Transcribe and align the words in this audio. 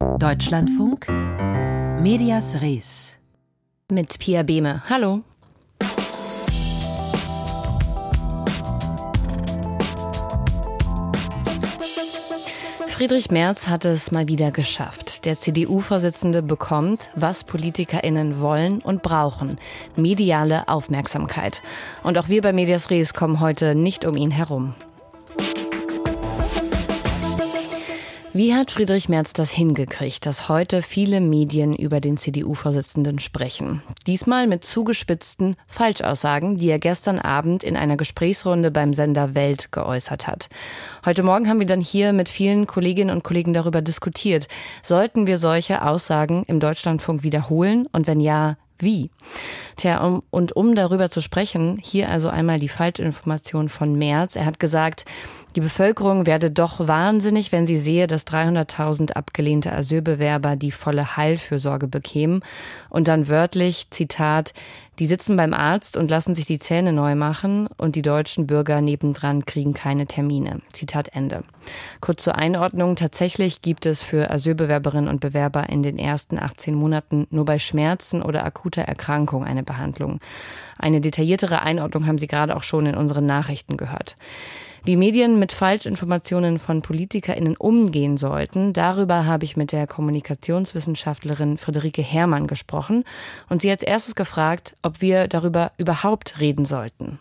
Deutschlandfunk 0.00 1.08
Medias 2.00 2.62
Res 2.62 3.18
mit 3.92 4.18
Pia 4.18 4.42
Behme. 4.42 4.82
Hallo. 4.88 5.20
Friedrich 12.86 13.30
Merz 13.30 13.66
hat 13.66 13.84
es 13.84 14.10
mal 14.10 14.26
wieder 14.26 14.50
geschafft. 14.50 15.26
Der 15.26 15.38
CDU-Vorsitzende 15.38 16.42
bekommt, 16.42 17.10
was 17.14 17.44
PolitikerInnen 17.44 18.40
wollen 18.40 18.80
und 18.80 19.02
brauchen. 19.02 19.58
Mediale 19.96 20.66
Aufmerksamkeit. 20.68 21.60
Und 22.02 22.16
auch 22.16 22.28
wir 22.28 22.40
bei 22.40 22.54
Medias 22.54 22.88
Res 22.88 23.12
kommen 23.12 23.40
heute 23.40 23.74
nicht 23.74 24.06
um 24.06 24.16
ihn 24.16 24.30
herum. 24.30 24.74
Wie 28.32 28.54
hat 28.54 28.70
Friedrich 28.70 29.08
Merz 29.08 29.32
das 29.32 29.50
hingekriegt, 29.50 30.24
dass 30.24 30.48
heute 30.48 30.82
viele 30.82 31.20
Medien 31.20 31.74
über 31.74 31.98
den 31.98 32.16
CDU-Vorsitzenden 32.16 33.18
sprechen? 33.18 33.82
Diesmal 34.06 34.46
mit 34.46 34.62
zugespitzten 34.62 35.56
Falschaussagen, 35.66 36.56
die 36.56 36.68
er 36.68 36.78
gestern 36.78 37.18
Abend 37.18 37.64
in 37.64 37.76
einer 37.76 37.96
Gesprächsrunde 37.96 38.70
beim 38.70 38.94
Sender 38.94 39.34
Welt 39.34 39.72
geäußert 39.72 40.28
hat. 40.28 40.48
Heute 41.04 41.24
Morgen 41.24 41.48
haben 41.48 41.58
wir 41.58 41.66
dann 41.66 41.80
hier 41.80 42.12
mit 42.12 42.28
vielen 42.28 42.68
Kolleginnen 42.68 43.12
und 43.12 43.24
Kollegen 43.24 43.52
darüber 43.52 43.82
diskutiert. 43.82 44.46
Sollten 44.80 45.26
wir 45.26 45.38
solche 45.38 45.82
Aussagen 45.82 46.44
im 46.46 46.60
Deutschlandfunk 46.60 47.24
wiederholen? 47.24 47.88
Und 47.90 48.06
wenn 48.06 48.20
ja, 48.20 48.56
wie? 48.82 49.10
Tja, 49.76 50.04
um, 50.04 50.22
und 50.30 50.52
um 50.52 50.74
darüber 50.74 51.10
zu 51.10 51.20
sprechen, 51.20 51.78
hier 51.82 52.08
also 52.08 52.28
einmal 52.28 52.58
die 52.58 52.68
Falschinformation 52.68 53.68
von 53.68 53.96
Merz. 53.96 54.36
Er 54.36 54.46
hat 54.46 54.58
gesagt, 54.60 55.04
die 55.56 55.60
Bevölkerung 55.60 56.26
werde 56.26 56.50
doch 56.50 56.86
wahnsinnig, 56.86 57.50
wenn 57.50 57.66
sie 57.66 57.78
sehe, 57.78 58.06
dass 58.06 58.26
300.000 58.26 59.12
abgelehnte 59.12 59.72
Asylbewerber 59.72 60.54
die 60.54 60.70
volle 60.70 61.16
Heilfürsorge 61.16 61.88
bekämen. 61.88 62.42
Und 62.88 63.08
dann 63.08 63.28
wörtlich, 63.28 63.88
Zitat, 63.90 64.52
die 65.00 65.06
sitzen 65.06 65.34
beim 65.34 65.54
Arzt 65.54 65.96
und 65.96 66.10
lassen 66.10 66.34
sich 66.34 66.44
die 66.44 66.58
Zähne 66.58 66.92
neu 66.92 67.14
machen 67.14 67.68
und 67.78 67.96
die 67.96 68.02
deutschen 68.02 68.46
Bürger 68.46 68.82
nebendran 68.82 69.46
kriegen 69.46 69.72
keine 69.72 70.04
Termine. 70.04 70.60
Zitat 70.74 71.08
Ende. 71.14 71.42
Kurz 72.02 72.22
zur 72.22 72.36
Einordnung. 72.36 72.96
Tatsächlich 72.96 73.62
gibt 73.62 73.86
es 73.86 74.02
für 74.02 74.30
Asylbewerberinnen 74.30 75.08
und 75.08 75.20
Bewerber 75.20 75.70
in 75.70 75.82
den 75.82 75.98
ersten 75.98 76.38
18 76.38 76.74
Monaten 76.74 77.26
nur 77.30 77.46
bei 77.46 77.58
Schmerzen 77.58 78.20
oder 78.20 78.44
akuter 78.44 78.82
Erkrankung 78.82 79.42
eine 79.42 79.62
Behandlung. 79.62 80.18
Eine 80.78 81.00
detailliertere 81.00 81.62
Einordnung 81.62 82.06
haben 82.06 82.18
Sie 82.18 82.26
gerade 82.26 82.54
auch 82.54 82.62
schon 82.62 82.84
in 82.84 82.94
unseren 82.94 83.24
Nachrichten 83.24 83.78
gehört. 83.78 84.16
Wie 84.82 84.96
Medien 84.96 85.38
mit 85.38 85.52
Falschinformationen 85.52 86.58
von 86.58 86.80
PolitikerInnen 86.80 87.56
umgehen 87.56 88.16
sollten, 88.16 88.72
darüber 88.72 89.26
habe 89.26 89.44
ich 89.44 89.56
mit 89.56 89.72
der 89.72 89.86
Kommunikationswissenschaftlerin 89.86 91.58
Friederike 91.58 92.02
Herrmann 92.02 92.46
gesprochen 92.46 93.04
und 93.50 93.60
sie 93.60 93.70
als 93.70 93.82
erstes 93.82 94.14
gefragt, 94.14 94.76
ob 94.82 95.02
wir 95.02 95.28
darüber 95.28 95.72
überhaupt 95.76 96.40
reden 96.40 96.64
sollten. 96.64 97.18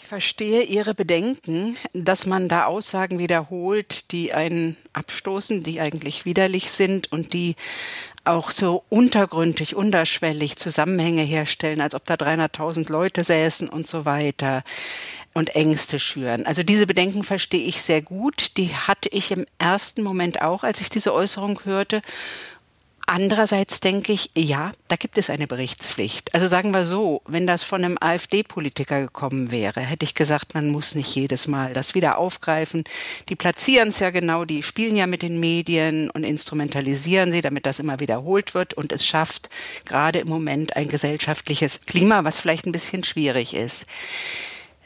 Ich 0.00 0.06
verstehe 0.06 0.62
Ihre 0.62 0.94
Bedenken, 0.94 1.76
dass 1.92 2.24
man 2.24 2.48
da 2.48 2.66
Aussagen 2.66 3.18
wiederholt, 3.18 4.12
die 4.12 4.32
einen 4.32 4.76
abstoßen, 4.92 5.64
die 5.64 5.80
eigentlich 5.80 6.24
widerlich 6.24 6.70
sind 6.70 7.10
und 7.10 7.32
die 7.32 7.56
auch 8.28 8.50
so 8.50 8.84
untergründig, 8.88 9.74
unterschwellig 9.74 10.56
Zusammenhänge 10.56 11.22
herstellen, 11.22 11.80
als 11.80 11.94
ob 11.94 12.04
da 12.04 12.14
300.000 12.14 12.90
Leute 12.90 13.24
säßen 13.24 13.68
und 13.68 13.86
so 13.86 14.04
weiter 14.04 14.62
und 15.34 15.54
Ängste 15.54 15.98
schüren. 15.98 16.46
Also 16.46 16.62
diese 16.62 16.86
Bedenken 16.86 17.22
verstehe 17.22 17.64
ich 17.64 17.82
sehr 17.82 18.02
gut. 18.02 18.56
Die 18.56 18.74
hatte 18.74 19.08
ich 19.08 19.30
im 19.30 19.46
ersten 19.58 20.02
Moment 20.02 20.42
auch, 20.42 20.62
als 20.62 20.80
ich 20.80 20.90
diese 20.90 21.12
Äußerung 21.12 21.60
hörte. 21.64 22.02
Andererseits 23.10 23.80
denke 23.80 24.12
ich, 24.12 24.30
ja, 24.36 24.70
da 24.88 24.96
gibt 24.96 25.16
es 25.16 25.30
eine 25.30 25.46
Berichtspflicht. 25.46 26.34
Also 26.34 26.46
sagen 26.46 26.72
wir 26.72 26.84
so, 26.84 27.22
wenn 27.26 27.46
das 27.46 27.64
von 27.64 27.82
einem 27.82 27.96
AfD-Politiker 27.98 29.00
gekommen 29.00 29.50
wäre, 29.50 29.80
hätte 29.80 30.04
ich 30.04 30.14
gesagt, 30.14 30.52
man 30.52 30.68
muss 30.68 30.94
nicht 30.94 31.14
jedes 31.14 31.46
Mal 31.46 31.72
das 31.72 31.94
wieder 31.94 32.18
aufgreifen. 32.18 32.84
Die 33.30 33.34
platzieren 33.34 33.88
es 33.88 34.00
ja 34.00 34.10
genau, 34.10 34.44
die 34.44 34.62
spielen 34.62 34.94
ja 34.94 35.06
mit 35.06 35.22
den 35.22 35.40
Medien 35.40 36.10
und 36.10 36.22
instrumentalisieren 36.22 37.32
sie, 37.32 37.40
damit 37.40 37.64
das 37.64 37.78
immer 37.78 37.98
wiederholt 37.98 38.52
wird 38.52 38.74
und 38.74 38.92
es 38.92 39.06
schafft 39.06 39.48
gerade 39.86 40.18
im 40.18 40.28
Moment 40.28 40.76
ein 40.76 40.88
gesellschaftliches 40.88 41.80
Klima, 41.86 42.24
was 42.24 42.40
vielleicht 42.40 42.66
ein 42.66 42.72
bisschen 42.72 43.04
schwierig 43.04 43.54
ist. 43.54 43.86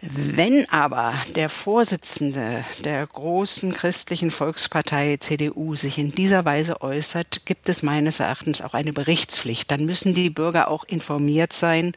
Wenn 0.05 0.69
aber 0.69 1.15
der 1.37 1.49
Vorsitzende 1.49 2.65
der 2.85 3.07
großen 3.07 3.73
christlichen 3.73 4.33
Volkspartei 4.33 5.19
CDU 5.19 5.77
sich 5.77 5.97
in 5.97 6.11
dieser 6.11 6.45
Weise 6.45 6.83
äußert, 6.83 7.43
gibt 7.45 7.69
es 7.69 7.85
meines 7.85 8.19
Erachtens 8.19 8.63
auch 8.63 8.75
eine 8.75 8.93
Berichtspflicht. 8.93 9.71
Dann 9.71 9.87
müssen 9.87 10.13
die 10.13 10.29
Bürger 10.29 10.67
auch 10.67 10.83
informiert 10.83 11.53
sein, 11.53 11.93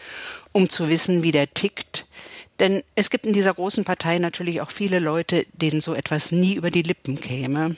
um 0.51 0.69
zu 0.69 0.87
wissen, 0.87 1.23
wie 1.23 1.31
der 1.31 1.51
tickt. 1.55 2.05
Denn 2.59 2.83
es 2.93 3.09
gibt 3.09 3.25
in 3.25 3.33
dieser 3.33 3.55
großen 3.55 3.85
Partei 3.85 4.19
natürlich 4.19 4.61
auch 4.61 4.69
viele 4.69 4.99
Leute, 4.99 5.47
denen 5.53 5.81
so 5.81 5.95
etwas 5.95 6.31
nie 6.31 6.53
über 6.53 6.69
die 6.69 6.83
Lippen 6.83 7.19
käme. 7.19 7.75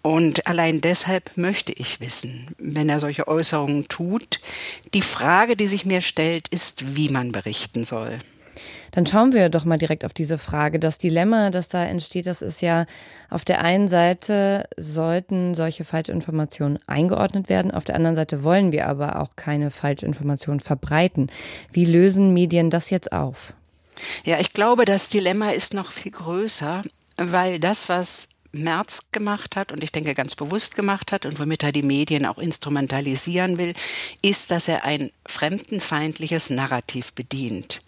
Und 0.00 0.46
allein 0.46 0.80
deshalb 0.80 1.36
möchte 1.36 1.72
ich 1.72 2.00
wissen, 2.00 2.48
wenn 2.56 2.88
er 2.88 2.98
solche 2.98 3.28
Äußerungen 3.28 3.88
tut. 3.88 4.38
Die 4.94 5.02
Frage, 5.02 5.54
die 5.54 5.66
sich 5.66 5.84
mir 5.84 6.00
stellt, 6.00 6.48
ist, 6.48 6.96
wie 6.96 7.10
man 7.10 7.30
berichten 7.30 7.84
soll. 7.84 8.18
Dann 8.94 9.06
schauen 9.06 9.32
wir 9.32 9.48
doch 9.48 9.64
mal 9.64 9.76
direkt 9.76 10.04
auf 10.04 10.12
diese 10.12 10.38
Frage. 10.38 10.78
Das 10.78 10.98
Dilemma, 10.98 11.50
das 11.50 11.68
da 11.68 11.84
entsteht, 11.84 12.28
das 12.28 12.42
ist 12.42 12.62
ja 12.62 12.86
auf 13.28 13.44
der 13.44 13.60
einen 13.62 13.88
Seite 13.88 14.68
sollten 14.76 15.56
solche 15.56 15.84
Falschinformationen 15.84 16.78
eingeordnet 16.86 17.48
werden, 17.48 17.72
auf 17.72 17.82
der 17.82 17.96
anderen 17.96 18.14
Seite 18.14 18.44
wollen 18.44 18.70
wir 18.70 18.86
aber 18.86 19.20
auch 19.20 19.30
keine 19.34 19.72
Falschinformationen 19.72 20.60
verbreiten. 20.60 21.28
Wie 21.72 21.84
lösen 21.84 22.32
Medien 22.32 22.70
das 22.70 22.90
jetzt 22.90 23.10
auf? 23.10 23.54
Ja, 24.24 24.38
ich 24.38 24.52
glaube, 24.52 24.84
das 24.84 25.08
Dilemma 25.08 25.50
ist 25.50 25.74
noch 25.74 25.90
viel 25.90 26.12
größer, 26.12 26.82
weil 27.16 27.58
das, 27.58 27.88
was 27.88 28.28
Merz 28.52 29.10
gemacht 29.10 29.56
hat 29.56 29.72
und 29.72 29.82
ich 29.82 29.90
denke 29.90 30.14
ganz 30.14 30.36
bewusst 30.36 30.76
gemacht 30.76 31.10
hat 31.10 31.26
und 31.26 31.40
womit 31.40 31.64
er 31.64 31.72
die 31.72 31.82
Medien 31.82 32.26
auch 32.26 32.38
instrumentalisieren 32.38 33.58
will, 33.58 33.72
ist, 34.22 34.52
dass 34.52 34.68
er 34.68 34.84
ein 34.84 35.10
fremdenfeindliches 35.26 36.50
Narrativ 36.50 37.12
bedient. 37.12 37.82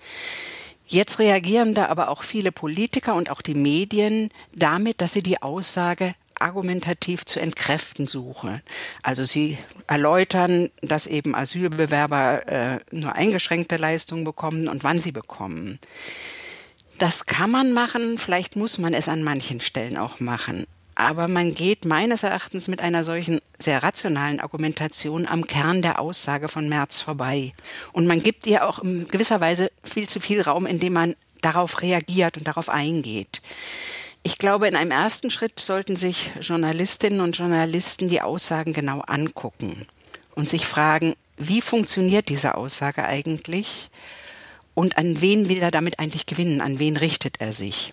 Jetzt 0.86 1.18
reagieren 1.18 1.74
da 1.74 1.86
aber 1.86 2.08
auch 2.08 2.22
viele 2.22 2.52
Politiker 2.52 3.14
und 3.14 3.30
auch 3.30 3.42
die 3.42 3.54
Medien 3.54 4.30
damit, 4.54 5.00
dass 5.00 5.12
sie 5.12 5.22
die 5.22 5.42
Aussage 5.42 6.14
argumentativ 6.38 7.24
zu 7.24 7.40
entkräften 7.40 8.06
suchen. 8.06 8.62
Also 9.02 9.24
sie 9.24 9.58
erläutern, 9.86 10.70
dass 10.82 11.06
eben 11.06 11.34
Asylbewerber 11.34 12.46
äh, 12.46 12.78
nur 12.90 13.14
eingeschränkte 13.14 13.78
Leistungen 13.78 14.24
bekommen 14.24 14.68
und 14.68 14.84
wann 14.84 15.00
sie 15.00 15.12
bekommen. 15.12 15.78
Das 16.98 17.26
kann 17.26 17.50
man 17.50 17.72
machen, 17.72 18.18
vielleicht 18.18 18.56
muss 18.56 18.78
man 18.78 18.94
es 18.94 19.08
an 19.08 19.22
manchen 19.22 19.60
Stellen 19.60 19.96
auch 19.96 20.20
machen. 20.20 20.66
Aber 20.94 21.28
man 21.28 21.54
geht 21.54 21.84
meines 21.84 22.22
Erachtens 22.22 22.68
mit 22.68 22.80
einer 22.80 23.04
solchen 23.04 23.40
sehr 23.58 23.82
rationalen 23.82 24.40
Argumentation 24.40 25.26
am 25.26 25.46
Kern 25.46 25.82
der 25.82 25.98
Aussage 26.00 26.48
von 26.48 26.68
Merz 26.68 27.00
vorbei. 27.00 27.52
Und 27.92 28.06
man 28.06 28.22
gibt 28.22 28.46
ihr 28.46 28.66
auch 28.66 28.80
in 28.80 29.08
gewisser 29.08 29.40
Weise 29.40 29.70
viel 29.84 30.08
zu 30.08 30.20
viel 30.20 30.42
Raum, 30.42 30.66
indem 30.66 30.92
man 30.92 31.16
darauf 31.42 31.82
reagiert 31.82 32.36
und 32.36 32.46
darauf 32.46 32.68
eingeht. 32.68 33.40
Ich 34.22 34.38
glaube, 34.38 34.66
in 34.66 34.74
einem 34.74 34.90
ersten 34.90 35.30
Schritt 35.30 35.60
sollten 35.60 35.96
sich 35.96 36.32
Journalistinnen 36.40 37.20
und 37.20 37.38
Journalisten 37.38 38.08
die 38.08 38.22
Aussagen 38.22 38.72
genau 38.72 39.00
angucken 39.00 39.86
und 40.34 40.48
sich 40.48 40.66
fragen, 40.66 41.14
wie 41.36 41.60
funktioniert 41.60 42.28
diese 42.28 42.56
Aussage 42.56 43.04
eigentlich 43.04 43.90
und 44.74 44.98
an 44.98 45.20
wen 45.20 45.48
will 45.48 45.58
er 45.58 45.70
damit 45.70 45.98
eigentlich 45.98 46.26
gewinnen, 46.26 46.60
an 46.60 46.78
wen 46.78 46.96
richtet 46.96 47.40
er 47.40 47.52
sich. 47.52 47.92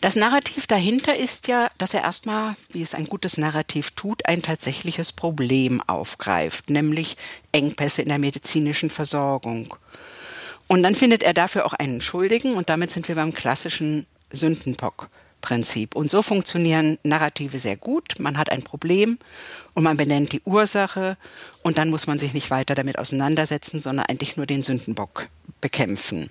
Das 0.00 0.16
Narrativ 0.16 0.66
dahinter 0.66 1.16
ist 1.16 1.48
ja, 1.48 1.68
dass 1.78 1.94
er 1.94 2.02
erstmal, 2.02 2.56
wie 2.70 2.82
es 2.82 2.94
ein 2.94 3.06
gutes 3.06 3.38
Narrativ 3.38 3.92
tut, 3.92 4.26
ein 4.26 4.42
tatsächliches 4.42 5.12
Problem 5.12 5.82
aufgreift, 5.86 6.70
nämlich 6.70 7.16
Engpässe 7.52 8.02
in 8.02 8.08
der 8.08 8.18
medizinischen 8.18 8.90
Versorgung. 8.90 9.74
Und 10.66 10.82
dann 10.82 10.94
findet 10.94 11.22
er 11.22 11.34
dafür 11.34 11.66
auch 11.66 11.72
einen 11.74 12.00
Schuldigen 12.00 12.54
und 12.54 12.68
damit 12.68 12.90
sind 12.90 13.08
wir 13.08 13.14
beim 13.14 13.32
klassischen 13.32 14.06
Sündenbock-Prinzip. 14.30 15.94
Und 15.94 16.10
so 16.10 16.22
funktionieren 16.22 16.98
Narrative 17.02 17.58
sehr 17.58 17.76
gut. 17.76 18.14
Man 18.18 18.38
hat 18.38 18.50
ein 18.50 18.62
Problem 18.62 19.18
und 19.74 19.84
man 19.84 19.96
benennt 19.96 20.32
die 20.32 20.42
Ursache 20.44 21.16
und 21.62 21.78
dann 21.78 21.90
muss 21.90 22.06
man 22.06 22.18
sich 22.18 22.34
nicht 22.34 22.50
weiter 22.50 22.74
damit 22.74 22.98
auseinandersetzen, 22.98 23.80
sondern 23.80 24.06
eigentlich 24.06 24.36
nur 24.36 24.46
den 24.46 24.62
Sündenbock 24.62 25.28
bekämpfen. 25.60 26.30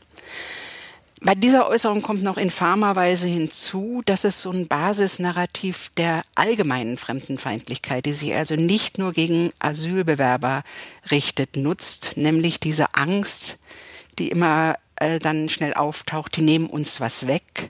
Bei 1.25 1.35
dieser 1.35 1.69
Äußerung 1.69 2.01
kommt 2.01 2.21
noch 2.21 2.35
infamer 2.35 2.97
Weise 2.97 3.27
hinzu, 3.27 4.01
dass 4.05 4.25
es 4.25 4.41
so 4.41 4.51
ein 4.51 4.67
Basisnarrativ 4.67 5.89
der 5.95 6.23
allgemeinen 6.35 6.97
Fremdenfeindlichkeit, 6.97 8.05
die 8.05 8.11
sich 8.11 8.35
also 8.35 8.57
nicht 8.57 8.97
nur 8.97 9.13
gegen 9.13 9.53
Asylbewerber 9.59 10.63
richtet, 11.11 11.55
nutzt, 11.55 12.17
nämlich 12.17 12.59
diese 12.59 12.93
Angst, 12.95 13.57
die 14.19 14.27
immer 14.27 14.75
äh, 14.97 15.19
dann 15.19 15.47
schnell 15.47 15.73
auftaucht, 15.75 16.35
die 16.35 16.41
nehmen 16.41 16.67
uns 16.67 16.99
was 16.99 17.25
weg. 17.25 17.69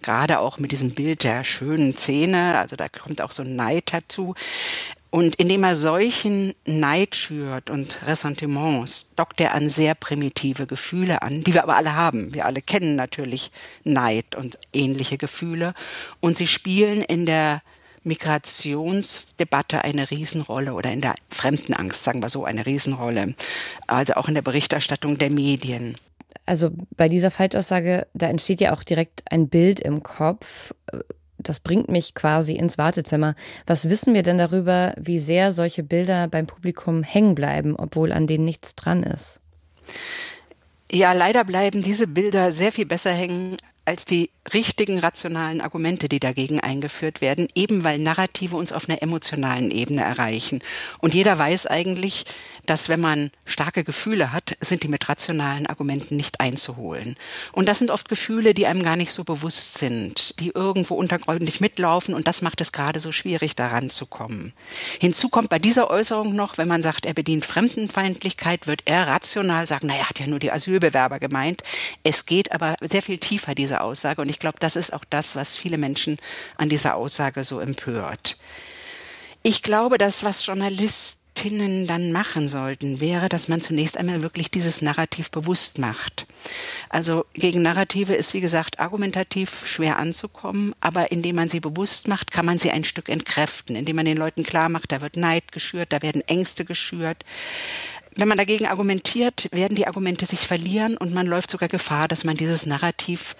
Gerade 0.00 0.38
auch 0.38 0.56
mit 0.56 0.72
diesem 0.72 0.94
Bild 0.94 1.22
der 1.22 1.44
schönen 1.44 1.98
Zähne, 1.98 2.58
also 2.58 2.76
da 2.76 2.88
kommt 2.88 3.20
auch 3.20 3.30
so 3.30 3.42
ein 3.42 3.56
Neid 3.56 3.92
dazu. 3.92 4.34
Und 5.16 5.36
indem 5.36 5.64
er 5.64 5.76
solchen 5.76 6.52
Neid 6.66 7.16
schürt 7.16 7.70
und 7.70 8.06
Ressentiments, 8.06 9.14
dockt 9.14 9.40
er 9.40 9.54
an 9.54 9.70
sehr 9.70 9.94
primitive 9.94 10.66
Gefühle 10.66 11.22
an, 11.22 11.42
die 11.42 11.54
wir 11.54 11.62
aber 11.62 11.76
alle 11.76 11.94
haben. 11.94 12.34
Wir 12.34 12.44
alle 12.44 12.60
kennen 12.60 12.96
natürlich 12.96 13.50
Neid 13.82 14.34
und 14.34 14.58
ähnliche 14.74 15.16
Gefühle. 15.16 15.72
Und 16.20 16.36
sie 16.36 16.46
spielen 16.46 17.00
in 17.00 17.24
der 17.24 17.62
Migrationsdebatte 18.04 19.84
eine 19.84 20.10
Riesenrolle 20.10 20.74
oder 20.74 20.92
in 20.92 21.00
der 21.00 21.14
Fremdenangst, 21.30 22.04
sagen 22.04 22.20
wir 22.20 22.28
so, 22.28 22.44
eine 22.44 22.66
Riesenrolle. 22.66 23.34
Also 23.86 24.16
auch 24.16 24.28
in 24.28 24.34
der 24.34 24.42
Berichterstattung 24.42 25.16
der 25.16 25.30
Medien. 25.30 25.96
Also 26.44 26.72
bei 26.94 27.08
dieser 27.08 27.30
Falschaussage, 27.30 28.06
da 28.12 28.28
entsteht 28.28 28.60
ja 28.60 28.74
auch 28.74 28.82
direkt 28.82 29.22
ein 29.30 29.48
Bild 29.48 29.80
im 29.80 30.02
Kopf 30.02 30.74
das 31.38 31.60
bringt 31.60 31.88
mich 31.88 32.14
quasi 32.14 32.54
ins 32.54 32.78
Wartezimmer. 32.78 33.34
Was 33.66 33.88
wissen 33.88 34.14
wir 34.14 34.22
denn 34.22 34.38
darüber, 34.38 34.94
wie 34.98 35.18
sehr 35.18 35.52
solche 35.52 35.82
Bilder 35.82 36.28
beim 36.28 36.46
Publikum 36.46 37.02
hängen 37.02 37.34
bleiben, 37.34 37.76
obwohl 37.76 38.12
an 38.12 38.26
denen 38.26 38.44
nichts 38.44 38.74
dran 38.74 39.02
ist? 39.02 39.40
Ja, 40.90 41.12
leider 41.12 41.44
bleiben 41.44 41.82
diese 41.82 42.06
Bilder 42.06 42.52
sehr 42.52 42.72
viel 42.72 42.86
besser 42.86 43.12
hängen 43.12 43.56
als 43.86 44.04
die 44.04 44.30
richtigen 44.52 44.98
rationalen 44.98 45.60
Argumente, 45.60 46.08
die 46.08 46.20
dagegen 46.20 46.60
eingeführt 46.60 47.20
werden, 47.20 47.48
eben 47.54 47.84
weil 47.84 47.98
Narrative 47.98 48.56
uns 48.56 48.72
auf 48.72 48.88
einer 48.88 49.02
emotionalen 49.02 49.70
Ebene 49.70 50.02
erreichen. 50.02 50.60
Und 50.98 51.14
jeder 51.14 51.38
weiß 51.38 51.66
eigentlich, 51.66 52.24
dass 52.66 52.88
wenn 52.88 53.00
man 53.00 53.30
starke 53.44 53.84
Gefühle 53.84 54.32
hat, 54.32 54.56
sind 54.60 54.82
die 54.82 54.88
mit 54.88 55.08
rationalen 55.08 55.66
Argumenten 55.66 56.16
nicht 56.16 56.40
einzuholen. 56.40 57.16
Und 57.52 57.66
das 57.66 57.78
sind 57.78 57.90
oft 57.90 58.08
Gefühle, 58.08 58.54
die 58.54 58.66
einem 58.66 58.82
gar 58.82 58.96
nicht 58.96 59.12
so 59.12 59.24
bewusst 59.24 59.78
sind, 59.78 60.38
die 60.40 60.50
irgendwo 60.50 60.94
untergründig 60.94 61.60
mitlaufen 61.60 62.14
und 62.14 62.26
das 62.26 62.42
macht 62.42 62.60
es 62.60 62.72
gerade 62.72 63.00
so 63.00 63.12
schwierig, 63.12 63.56
daran 63.56 63.90
zu 63.90 64.06
kommen. 64.06 64.52
Hinzu 65.00 65.28
kommt 65.28 65.48
bei 65.48 65.58
dieser 65.58 65.90
Äußerung 65.90 66.34
noch, 66.34 66.58
wenn 66.58 66.68
man 66.68 66.82
sagt, 66.82 67.06
er 67.06 67.14
bedient 67.14 67.44
Fremdenfeindlichkeit, 67.44 68.66
wird 68.66 68.82
er 68.84 69.06
rational 69.06 69.66
sagen, 69.66 69.86
naja, 69.86 70.08
hat 70.08 70.18
ja 70.18 70.26
nur 70.26 70.38
die 70.38 70.52
Asylbewerber 70.52 71.20
gemeint. 71.20 71.62
Es 72.02 72.26
geht 72.26 72.52
aber 72.52 72.76
sehr 72.80 73.02
viel 73.02 73.18
tiefer, 73.18 73.54
diese 73.54 73.75
Aussage. 73.80 74.20
Und 74.20 74.28
ich 74.28 74.38
glaube, 74.38 74.58
das 74.60 74.76
ist 74.76 74.92
auch 74.92 75.04
das, 75.08 75.36
was 75.36 75.56
viele 75.56 75.78
Menschen 75.78 76.16
an 76.56 76.68
dieser 76.68 76.96
Aussage 76.96 77.44
so 77.44 77.60
empört. 77.60 78.36
Ich 79.42 79.62
glaube, 79.62 79.96
dass 79.96 80.24
was 80.24 80.44
Journalistinnen 80.44 81.86
dann 81.86 82.10
machen 82.10 82.48
sollten, 82.48 82.98
wäre, 83.00 83.28
dass 83.28 83.46
man 83.46 83.60
zunächst 83.60 83.96
einmal 83.96 84.22
wirklich 84.22 84.50
dieses 84.50 84.82
Narrativ 84.82 85.30
bewusst 85.30 85.78
macht. 85.78 86.26
Also 86.88 87.26
gegen 87.34 87.62
Narrative 87.62 88.14
ist, 88.14 88.34
wie 88.34 88.40
gesagt, 88.40 88.80
argumentativ 88.80 89.64
schwer 89.64 89.98
anzukommen, 89.98 90.74
aber 90.80 91.12
indem 91.12 91.36
man 91.36 91.48
sie 91.48 91.60
bewusst 91.60 92.08
macht, 92.08 92.32
kann 92.32 92.44
man 92.44 92.58
sie 92.58 92.72
ein 92.72 92.82
Stück 92.82 93.08
entkräften, 93.08 93.76
indem 93.76 93.96
man 93.96 94.06
den 94.06 94.16
Leuten 94.16 94.42
klar 94.42 94.68
macht, 94.68 94.90
da 94.90 95.00
wird 95.00 95.16
Neid 95.16 95.52
geschürt, 95.52 95.92
da 95.92 96.02
werden 96.02 96.22
Ängste 96.26 96.64
geschürt. 96.64 97.24
Wenn 98.18 98.28
man 98.28 98.38
dagegen 98.38 98.66
argumentiert, 98.66 99.48
werden 99.52 99.76
die 99.76 99.86
Argumente 99.86 100.24
sich 100.24 100.46
verlieren 100.46 100.96
und 100.96 101.12
man 101.12 101.26
läuft 101.26 101.50
sogar 101.50 101.68
Gefahr, 101.68 102.08
dass 102.08 102.24
man 102.24 102.36
dieses 102.36 102.64
Narrativ, 102.64 103.36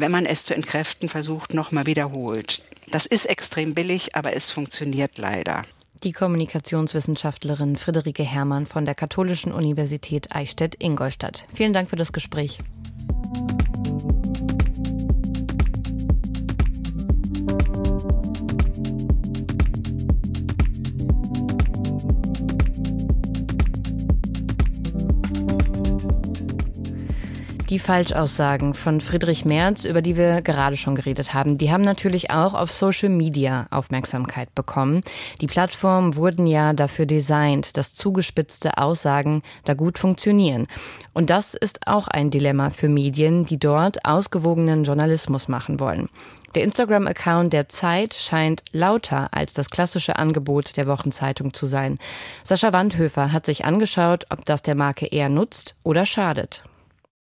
wenn 0.00 0.10
man 0.10 0.26
es 0.26 0.44
zu 0.44 0.54
entkräften 0.54 1.08
versucht, 1.08 1.54
nochmal 1.54 1.86
wiederholt. 1.86 2.62
Das 2.88 3.06
ist 3.06 3.26
extrem 3.26 3.74
billig, 3.74 4.14
aber 4.14 4.34
es 4.34 4.50
funktioniert 4.50 5.18
leider. 5.18 5.62
Die 6.02 6.12
Kommunikationswissenschaftlerin 6.12 7.76
Friederike 7.76 8.22
Herrmann 8.22 8.66
von 8.66 8.84
der 8.84 8.94
Katholischen 8.94 9.52
Universität 9.52 10.34
Eichstätt-Ingolstadt. 10.34 11.46
Vielen 11.54 11.72
Dank 11.72 11.88
für 11.88 11.96
das 11.96 12.12
Gespräch. 12.12 12.58
Die 27.68 27.80
Falschaussagen 27.80 28.74
von 28.74 29.00
Friedrich 29.00 29.44
Merz, 29.44 29.84
über 29.84 30.00
die 30.00 30.16
wir 30.16 30.40
gerade 30.40 30.76
schon 30.76 30.94
geredet 30.94 31.34
haben, 31.34 31.58
die 31.58 31.72
haben 31.72 31.82
natürlich 31.82 32.30
auch 32.30 32.54
auf 32.54 32.70
Social 32.70 33.08
Media 33.08 33.66
Aufmerksamkeit 33.72 34.54
bekommen. 34.54 35.02
Die 35.40 35.48
Plattformen 35.48 36.14
wurden 36.14 36.46
ja 36.46 36.74
dafür 36.74 37.06
designt, 37.06 37.76
dass 37.76 37.92
zugespitzte 37.92 38.78
Aussagen 38.78 39.42
da 39.64 39.74
gut 39.74 39.98
funktionieren. 39.98 40.68
Und 41.12 41.28
das 41.28 41.54
ist 41.54 41.88
auch 41.88 42.06
ein 42.06 42.30
Dilemma 42.30 42.70
für 42.70 42.88
Medien, 42.88 43.46
die 43.46 43.58
dort 43.58 44.04
ausgewogenen 44.04 44.84
Journalismus 44.84 45.48
machen 45.48 45.80
wollen. 45.80 46.08
Der 46.54 46.62
Instagram-Account 46.62 47.52
der 47.52 47.68
Zeit 47.68 48.14
scheint 48.14 48.62
lauter 48.70 49.30
als 49.32 49.54
das 49.54 49.70
klassische 49.70 50.14
Angebot 50.14 50.76
der 50.76 50.86
Wochenzeitung 50.86 51.52
zu 51.52 51.66
sein. 51.66 51.98
Sascha 52.44 52.72
Wandhöfer 52.72 53.32
hat 53.32 53.44
sich 53.44 53.64
angeschaut, 53.64 54.24
ob 54.30 54.44
das 54.44 54.62
der 54.62 54.76
Marke 54.76 55.06
eher 55.06 55.28
nutzt 55.28 55.74
oder 55.82 56.06
schadet. 56.06 56.62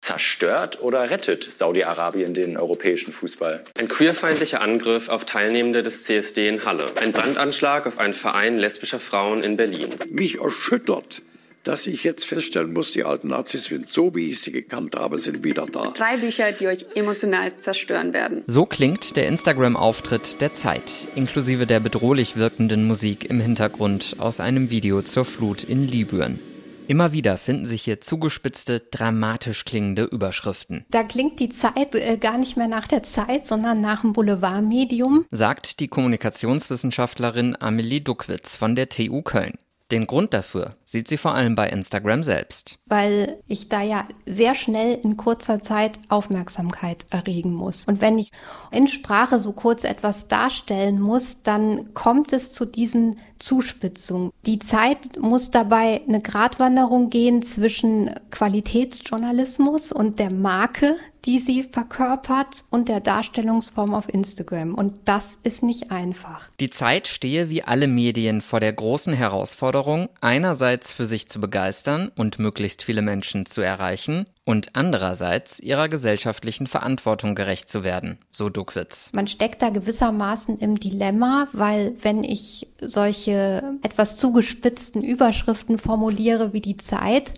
Zerstört 0.04 0.82
oder 0.82 1.08
rettet 1.08 1.48
Saudi-Arabien 1.50 2.34
den 2.34 2.58
europäischen 2.58 3.10
Fußball? 3.10 3.64
Ein 3.78 3.88
queerfeindlicher 3.88 4.60
Angriff 4.60 5.08
auf 5.08 5.24
Teilnehmende 5.24 5.82
des 5.82 6.04
CSD 6.04 6.46
in 6.46 6.66
Halle. 6.66 6.92
Ein 7.00 7.12
Brandanschlag 7.12 7.86
auf 7.86 7.98
einen 7.98 8.12
Verein 8.12 8.58
lesbischer 8.58 9.00
Frauen 9.00 9.42
in 9.42 9.56
Berlin. 9.56 9.88
Mich 10.10 10.40
erschüttert, 10.40 11.22
dass 11.62 11.86
ich 11.86 12.04
jetzt 12.04 12.26
feststellen 12.26 12.74
muss, 12.74 12.92
die 12.92 13.02
alten 13.02 13.28
Nazis 13.28 13.64
sind 13.64 13.88
so, 13.88 14.14
wie 14.14 14.28
ich 14.28 14.42
sie 14.42 14.52
gekannt 14.52 14.94
habe, 14.94 15.16
sind 15.16 15.42
wieder 15.42 15.64
da. 15.64 15.94
Drei 15.96 16.18
Bücher, 16.18 16.52
die 16.52 16.66
euch 16.66 16.84
emotional 16.94 17.58
zerstören 17.60 18.12
werden. 18.12 18.42
So 18.46 18.66
klingt 18.66 19.16
der 19.16 19.26
Instagram-Auftritt 19.26 20.42
der 20.42 20.52
Zeit, 20.52 21.08
inklusive 21.14 21.64
der 21.64 21.80
bedrohlich 21.80 22.36
wirkenden 22.36 22.86
Musik 22.86 23.30
im 23.30 23.40
Hintergrund 23.40 24.16
aus 24.18 24.38
einem 24.38 24.68
Video 24.68 25.00
zur 25.00 25.24
Flut 25.24 25.64
in 25.64 25.88
Libyen. 25.88 26.53
Immer 26.86 27.12
wieder 27.12 27.38
finden 27.38 27.64
sich 27.64 27.82
hier 27.82 28.00
zugespitzte, 28.02 28.80
dramatisch 28.90 29.64
klingende 29.64 30.04
Überschriften. 30.04 30.84
Da 30.90 31.02
klingt 31.02 31.40
die 31.40 31.48
Zeit 31.48 31.94
äh, 31.94 32.18
gar 32.18 32.36
nicht 32.36 32.56
mehr 32.58 32.68
nach 32.68 32.86
der 32.86 33.02
Zeit, 33.02 33.46
sondern 33.46 33.80
nach 33.80 34.02
dem 34.02 34.12
Boulevardmedium, 34.12 35.24
sagt 35.30 35.80
die 35.80 35.88
Kommunikationswissenschaftlerin 35.88 37.56
Amelie 37.58 38.02
Duckwitz 38.02 38.56
von 38.56 38.74
der 38.74 38.90
TU 38.90 39.22
Köln. 39.22 39.54
Den 39.94 40.08
Grund 40.08 40.34
dafür 40.34 40.70
sieht 40.82 41.06
sie 41.06 41.16
vor 41.16 41.34
allem 41.34 41.54
bei 41.54 41.68
Instagram 41.68 42.24
selbst. 42.24 42.80
Weil 42.86 43.38
ich 43.46 43.68
da 43.68 43.80
ja 43.80 44.08
sehr 44.26 44.56
schnell 44.56 44.98
in 45.04 45.16
kurzer 45.16 45.62
Zeit 45.62 46.00
Aufmerksamkeit 46.08 47.06
erregen 47.10 47.54
muss. 47.54 47.84
Und 47.86 48.00
wenn 48.00 48.18
ich 48.18 48.32
in 48.72 48.88
Sprache 48.88 49.38
so 49.38 49.52
kurz 49.52 49.84
etwas 49.84 50.26
darstellen 50.26 51.00
muss, 51.00 51.44
dann 51.44 51.94
kommt 51.94 52.32
es 52.32 52.52
zu 52.52 52.64
diesen 52.64 53.20
Zuspitzungen. 53.38 54.32
Die 54.46 54.58
Zeit 54.58 55.20
muss 55.20 55.52
dabei 55.52 56.02
eine 56.08 56.20
Gratwanderung 56.20 57.08
gehen 57.08 57.44
zwischen 57.44 58.10
Qualitätsjournalismus 58.32 59.92
und 59.92 60.18
der 60.18 60.34
Marke, 60.34 60.96
die 61.24 61.38
sie 61.38 61.62
verkörpert 61.64 62.64
und 62.70 62.88
der 62.88 63.00
Darstellungsform 63.00 63.94
auf 63.94 64.12
Instagram. 64.12 64.74
Und 64.74 64.94
das 65.06 65.38
ist 65.42 65.62
nicht 65.62 65.90
einfach. 65.90 66.50
Die 66.60 66.70
Zeit 66.70 67.08
stehe 67.08 67.48
wie 67.48 67.62
alle 67.62 67.88
Medien 67.88 68.42
vor 68.42 68.60
der 68.60 68.72
großen 68.72 69.12
Herausforderung, 69.12 70.08
einerseits 70.20 70.92
für 70.92 71.06
sich 71.06 71.28
zu 71.28 71.40
begeistern 71.40 72.10
und 72.16 72.38
möglichst 72.38 72.82
viele 72.82 73.02
Menschen 73.02 73.46
zu 73.46 73.60
erreichen 73.60 74.26
und 74.44 74.76
andererseits 74.76 75.58
ihrer 75.60 75.88
gesellschaftlichen 75.88 76.66
Verantwortung 76.66 77.34
gerecht 77.34 77.70
zu 77.70 77.82
werden, 77.82 78.18
so 78.30 78.50
Duckwitz. 78.50 79.10
Man 79.14 79.26
steckt 79.26 79.62
da 79.62 79.70
gewissermaßen 79.70 80.58
im 80.58 80.78
Dilemma, 80.78 81.48
weil 81.52 81.96
wenn 82.02 82.22
ich 82.22 82.68
solche 82.80 83.62
etwas 83.82 84.18
zugespitzten 84.18 85.02
Überschriften 85.02 85.78
formuliere 85.78 86.52
wie 86.52 86.60
die 86.60 86.76
Zeit, 86.76 87.34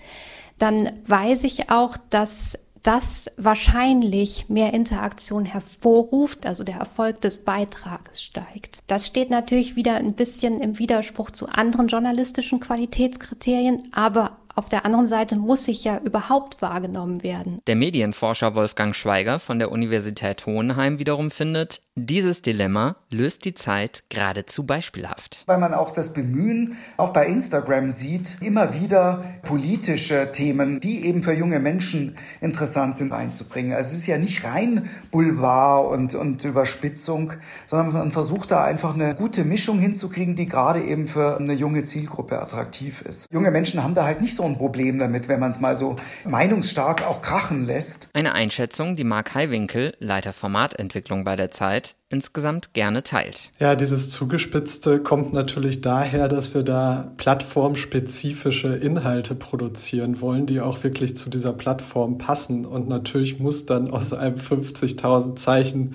dann 0.59 0.90
weiß 1.07 1.45
ich 1.45 1.71
auch, 1.71 1.97
dass 2.11 2.59
das 2.87 3.28
wahrscheinlich 3.37 4.49
mehr 4.49 4.73
Interaktion 4.73 5.45
hervorruft, 5.45 6.47
also 6.47 6.62
der 6.62 6.76
Erfolg 6.76 7.21
des 7.21 7.45
Beitrages 7.45 8.23
steigt. 8.23 8.78
Das 8.87 9.07
steht 9.07 9.28
natürlich 9.28 9.75
wieder 9.75 9.97
ein 9.97 10.14
bisschen 10.14 10.61
im 10.61 10.78
Widerspruch 10.78 11.33
zu 11.33 11.49
anderen 11.49 11.88
journalistischen 11.88 12.61
Qualitätskriterien, 12.61 13.88
aber 13.93 14.38
auf 14.55 14.69
der 14.71 14.87
anderen 14.87 15.07
Seite 15.07 15.37
muss 15.37 15.69
ich 15.69 15.85
ja 15.85 15.99
überhaupt 15.99 16.62
wahrgenommen 16.62 17.23
werden. 17.23 17.61
Der 17.66 17.76
Medienforscher 17.76 18.55
Wolfgang 18.55 18.95
Schweiger 18.97 19.38
von 19.38 19.59
der 19.59 19.71
Universität 19.71 20.47
Hohenheim 20.47 20.99
wiederum 20.99 21.31
findet, 21.31 21.83
dieses 21.98 22.42
Dilemma 22.42 22.96
löst 23.10 23.46
die 23.46 23.54
Zeit 23.54 24.04
geradezu 24.10 24.66
beispielhaft. 24.66 25.44
Weil 25.46 25.56
man 25.56 25.72
auch 25.72 25.90
das 25.90 26.12
Bemühen, 26.12 26.76
auch 26.98 27.14
bei 27.14 27.26
Instagram 27.26 27.90
sieht, 27.90 28.36
immer 28.42 28.74
wieder 28.74 29.24
politische 29.42 30.30
Themen, 30.30 30.78
die 30.80 31.06
eben 31.06 31.22
für 31.22 31.32
junge 31.32 31.58
Menschen 31.58 32.18
interessant 32.42 32.98
sind, 32.98 33.12
einzubringen. 33.12 33.72
Also 33.72 33.92
es 33.92 34.00
ist 34.00 34.06
ja 34.06 34.18
nicht 34.18 34.44
rein 34.44 34.90
Boulevard 35.10 35.90
und, 35.90 36.14
und 36.14 36.44
Überspitzung, 36.44 37.32
sondern 37.66 37.94
man 37.94 38.12
versucht 38.12 38.50
da 38.50 38.62
einfach 38.62 38.92
eine 38.92 39.14
gute 39.14 39.44
Mischung 39.44 39.78
hinzukriegen, 39.78 40.36
die 40.36 40.46
gerade 40.46 40.82
eben 40.82 41.08
für 41.08 41.38
eine 41.38 41.54
junge 41.54 41.84
Zielgruppe 41.84 42.42
attraktiv 42.42 43.00
ist. 43.02 43.26
Junge 43.32 43.50
Menschen 43.50 43.82
haben 43.82 43.94
da 43.94 44.04
halt 44.04 44.20
nicht 44.20 44.36
so 44.36 44.44
ein 44.44 44.58
Problem 44.58 44.98
damit, 44.98 45.28
wenn 45.28 45.40
man 45.40 45.50
es 45.50 45.60
mal 45.60 45.78
so 45.78 45.96
meinungsstark 46.26 47.06
auch 47.06 47.22
krachen 47.22 47.64
lässt. 47.64 48.10
Eine 48.12 48.34
Einschätzung, 48.34 48.96
die 48.96 49.04
Mark 49.04 49.34
Heiwinkel, 49.34 49.94
Leiter 49.98 50.34
Formatentwicklung 50.34 51.24
bei 51.24 51.36
der 51.36 51.50
Zeit, 51.50 51.86
Zeit 51.87 51.97
insgesamt 52.09 52.73
gerne 52.73 53.02
teilt. 53.02 53.50
Ja, 53.59 53.75
dieses 53.75 54.11
Zugespitzte 54.11 55.00
kommt 55.00 55.33
natürlich 55.33 55.81
daher, 55.81 56.28
dass 56.28 56.55
wir 56.55 56.62
da 56.62 57.12
plattformspezifische 57.16 58.76
Inhalte 58.76 59.35
produzieren 59.35 60.21
wollen, 60.21 60.47
die 60.47 60.61
auch 60.61 60.83
wirklich 60.85 61.16
zu 61.16 61.31
dieser 61.31 61.52
Plattform 61.52 62.19
passen. 62.19 62.64
Und 62.64 62.88
natürlich 62.88 63.40
muss 63.40 63.66
dann 63.66 63.90
aus 63.90 64.12
einem 64.12 64.37
50.000 64.37 65.37
Zeichen 65.37 65.95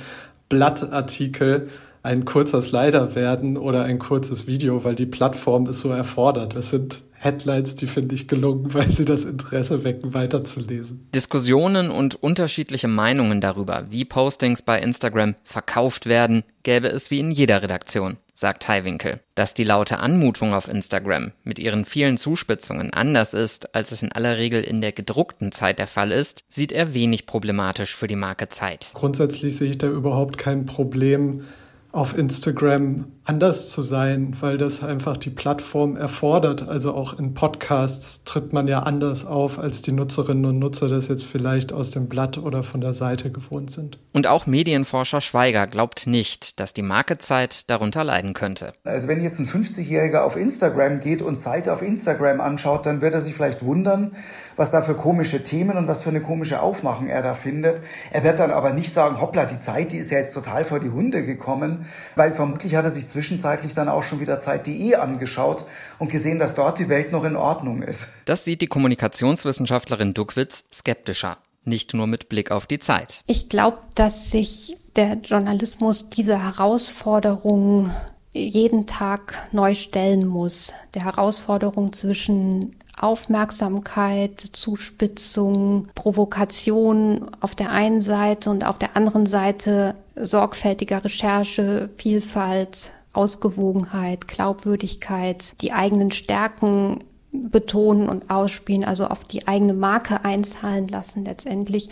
Blattartikel 0.49 1.69
ein 2.03 2.25
kurzer 2.25 2.61
Slider 2.61 3.15
werden 3.15 3.57
oder 3.57 3.83
ein 3.83 3.99
kurzes 3.99 4.47
Video, 4.47 4.83
weil 4.83 4.95
die 4.95 5.05
Plattform 5.05 5.67
es 5.67 5.79
so 5.79 5.89
erfordert. 5.89 6.55
Es 6.55 6.71
sind 6.71 7.03
Headlines, 7.23 7.75
die 7.75 7.85
finde 7.85 8.15
ich 8.15 8.27
gelungen, 8.27 8.65
weil 8.73 8.91
sie 8.91 9.05
das 9.05 9.25
Interesse 9.25 9.83
wecken, 9.83 10.15
weiterzulesen. 10.15 11.07
Diskussionen 11.13 11.91
und 11.91 12.15
unterschiedliche 12.15 12.87
Meinungen 12.87 13.41
darüber, 13.41 13.85
wie 13.89 14.05
Postings 14.05 14.63
bei 14.63 14.79
Instagram 14.79 15.35
verkauft 15.43 16.07
werden, 16.07 16.43
gäbe 16.63 16.87
es 16.87 17.11
wie 17.11 17.19
in 17.19 17.29
jeder 17.29 17.61
Redaktion, 17.61 18.17
sagt 18.33 18.67
Heiwinkel. 18.67 19.19
Dass 19.35 19.53
die 19.53 19.63
laute 19.63 19.99
Anmutung 19.99 20.55
auf 20.55 20.67
Instagram 20.67 21.31
mit 21.43 21.59
ihren 21.59 21.85
vielen 21.85 22.17
Zuspitzungen 22.17 22.91
anders 22.91 23.35
ist, 23.35 23.75
als 23.75 23.91
es 23.91 24.01
in 24.01 24.11
aller 24.11 24.37
Regel 24.37 24.63
in 24.63 24.81
der 24.81 24.91
gedruckten 24.91 25.51
Zeit 25.51 25.77
der 25.77 25.87
Fall 25.87 26.11
ist, 26.11 26.43
sieht 26.49 26.71
er 26.71 26.95
wenig 26.95 27.27
problematisch 27.27 27.95
für 27.95 28.07
die 28.07 28.15
Marke 28.15 28.49
Zeit. 28.49 28.91
Grundsätzlich 28.95 29.55
sehe 29.55 29.69
ich 29.69 29.77
da 29.77 29.87
überhaupt 29.87 30.39
kein 30.39 30.65
Problem, 30.65 31.43
auf 31.91 32.17
Instagram 32.17 33.05
anders 33.23 33.69
zu 33.69 33.81
sein, 33.81 34.35
weil 34.39 34.57
das 34.57 34.83
einfach 34.83 35.15
die 35.17 35.29
Plattform 35.29 35.95
erfordert. 35.95 36.67
Also 36.67 36.93
auch 36.93 37.19
in 37.19 37.33
Podcasts 37.33 38.23
tritt 38.23 38.51
man 38.51 38.67
ja 38.67 38.79
anders 38.79 39.25
auf, 39.25 39.59
als 39.59 39.81
die 39.81 39.91
Nutzerinnen 39.91 40.45
und 40.45 40.59
Nutzer 40.59 40.89
das 40.89 41.07
jetzt 41.07 41.25
vielleicht 41.25 41.71
aus 41.71 41.91
dem 41.91 42.07
Blatt 42.07 42.37
oder 42.37 42.63
von 42.63 42.81
der 42.81 42.93
Seite 42.93 43.31
gewohnt 43.31 43.69
sind. 43.69 43.99
Und 44.13 44.27
auch 44.27 44.47
Medienforscher 44.47 45.21
Schweiger 45.21 45.67
glaubt 45.67 46.07
nicht, 46.07 46.59
dass 46.59 46.73
die 46.73 46.81
Markezeit 46.81 47.69
darunter 47.69 48.03
leiden 48.03 48.33
könnte. 48.33 48.73
Also 48.83 49.07
wenn 49.07 49.21
jetzt 49.21 49.39
ein 49.39 49.47
50-Jähriger 49.47 50.21
auf 50.21 50.35
Instagram 50.35 50.99
geht 50.99 51.21
und 51.21 51.39
Zeit 51.39 51.69
auf 51.69 51.81
Instagram 51.81 52.41
anschaut, 52.41 52.85
dann 52.85 53.01
wird 53.01 53.13
er 53.13 53.21
sich 53.21 53.35
vielleicht 53.35 53.63
wundern, 53.63 54.15
was 54.55 54.71
da 54.71 54.81
für 54.81 54.95
komische 54.95 55.43
Themen 55.43 55.77
und 55.77 55.87
was 55.87 56.01
für 56.01 56.09
eine 56.09 56.21
komische 56.21 56.61
Aufmachung 56.61 57.07
er 57.07 57.21
da 57.21 57.35
findet. 57.35 57.81
Er 58.11 58.23
wird 58.23 58.39
dann 58.39 58.51
aber 58.51 58.73
nicht 58.73 58.91
sagen, 58.91 59.21
hoppla, 59.21 59.45
die 59.45 59.59
Zeit, 59.59 59.91
die 59.91 59.97
ist 59.97 60.11
ja 60.11 60.17
jetzt 60.17 60.33
total 60.33 60.65
vor 60.65 60.79
die 60.79 60.89
Hunde 60.89 61.23
gekommen, 61.23 61.80
weil 62.15 62.33
vermutlich 62.33 62.75
hat 62.75 62.85
er 62.85 62.91
sich 62.91 63.07
zwischenzeitlich 63.07 63.73
dann 63.73 63.89
auch 63.89 64.03
schon 64.03 64.19
wieder 64.19 64.39
Zeit.de 64.39 64.95
angeschaut 64.95 65.65
und 65.99 66.11
gesehen, 66.11 66.39
dass 66.39 66.55
dort 66.55 66.79
die 66.79 66.89
Welt 66.89 67.11
noch 67.11 67.23
in 67.23 67.35
Ordnung 67.35 67.81
ist. 67.81 68.07
Das 68.25 68.43
sieht 68.43 68.61
die 68.61 68.67
Kommunikationswissenschaftlerin 68.67 70.13
Duckwitz 70.13 70.65
skeptischer. 70.73 71.37
Nicht 71.63 71.93
nur 71.93 72.07
mit 72.07 72.27
Blick 72.27 72.49
auf 72.49 72.65
die 72.65 72.79
Zeit. 72.79 73.21
Ich 73.27 73.47
glaube, 73.47 73.77
dass 73.93 74.31
sich 74.31 74.77
der 74.95 75.13
Journalismus 75.17 76.07
dieser 76.07 76.43
Herausforderung 76.43 77.91
jeden 78.33 78.87
Tag 78.87 79.47
neu 79.51 79.75
stellen 79.75 80.27
muss. 80.27 80.73
Der 80.93 81.05
Herausforderung 81.05 81.93
zwischen 81.93 82.75
Aufmerksamkeit, 82.97 84.39
Zuspitzung, 84.53 85.87
Provokation 85.95 87.31
auf 87.39 87.55
der 87.55 87.71
einen 87.71 88.01
Seite 88.01 88.49
und 88.49 88.65
auf 88.65 88.77
der 88.77 88.95
anderen 88.95 89.25
Seite 89.25 89.95
sorgfältiger 90.15 91.03
Recherche, 91.03 91.89
Vielfalt, 91.97 92.91
Ausgewogenheit, 93.13 94.27
Glaubwürdigkeit, 94.27 95.59
die 95.61 95.73
eigenen 95.73 96.11
Stärken 96.11 97.03
betonen 97.31 98.09
und 98.09 98.29
ausspielen, 98.29 98.83
also 98.83 99.07
auf 99.07 99.23
die 99.23 99.47
eigene 99.47 99.73
Marke 99.73 100.25
einzahlen 100.25 100.87
lassen 100.87 101.25
letztendlich. 101.25 101.89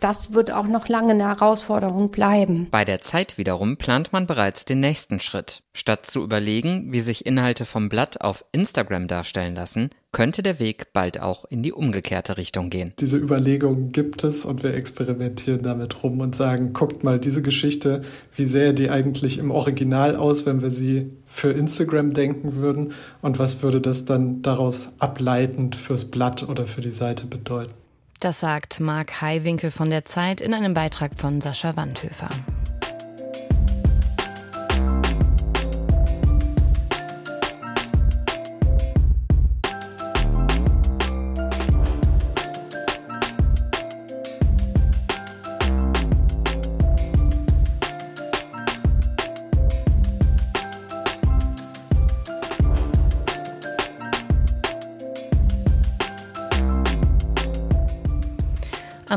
Das 0.00 0.32
wird 0.32 0.50
auch 0.50 0.66
noch 0.66 0.88
lange 0.88 1.12
eine 1.12 1.28
Herausforderung 1.28 2.10
bleiben. 2.10 2.68
Bei 2.70 2.86
der 2.86 3.00
Zeit 3.00 3.36
wiederum 3.36 3.76
plant 3.76 4.12
man 4.12 4.26
bereits 4.26 4.64
den 4.64 4.80
nächsten 4.80 5.20
Schritt. 5.20 5.62
Statt 5.74 6.06
zu 6.06 6.22
überlegen, 6.22 6.92
wie 6.92 7.00
sich 7.00 7.26
Inhalte 7.26 7.66
vom 7.66 7.90
Blatt 7.90 8.22
auf 8.22 8.44
Instagram 8.52 9.08
darstellen 9.08 9.54
lassen, 9.54 9.90
könnte 10.12 10.42
der 10.42 10.58
Weg 10.58 10.92
bald 10.92 11.20
auch 11.20 11.44
in 11.44 11.62
die 11.62 11.72
umgekehrte 11.72 12.36
Richtung 12.36 12.70
gehen. 12.70 12.92
Diese 12.98 13.18
Überlegungen 13.18 13.92
gibt 13.92 14.24
es 14.24 14.44
und 14.44 14.62
wir 14.62 14.74
experimentieren 14.74 15.62
damit 15.62 16.02
rum 16.02 16.20
und 16.20 16.34
sagen, 16.34 16.72
guckt 16.72 17.04
mal, 17.04 17.20
diese 17.20 17.42
Geschichte, 17.42 18.02
wie 18.34 18.46
sähe 18.46 18.74
die 18.74 18.90
eigentlich 18.90 19.38
im 19.38 19.50
Original 19.50 20.16
aus, 20.16 20.46
wenn 20.46 20.62
wir 20.62 20.70
sie 20.70 21.12
für 21.30 21.52
Instagram 21.52 22.12
denken 22.12 22.56
würden 22.56 22.92
und 23.22 23.38
was 23.38 23.62
würde 23.62 23.80
das 23.80 24.04
dann 24.04 24.42
daraus 24.42 24.92
ableitend 24.98 25.76
fürs 25.76 26.04
Blatt 26.04 26.42
oder 26.48 26.66
für 26.66 26.80
die 26.80 26.90
Seite 26.90 27.26
bedeuten? 27.26 27.72
Das 28.18 28.40
sagt 28.40 28.80
Marc 28.80 29.22
Heiwinkel 29.22 29.70
von 29.70 29.88
der 29.88 30.04
Zeit 30.04 30.42
in 30.42 30.52
einem 30.52 30.74
Beitrag 30.74 31.12
von 31.16 31.40
Sascha 31.40 31.76
Wandhöfer. 31.76 32.28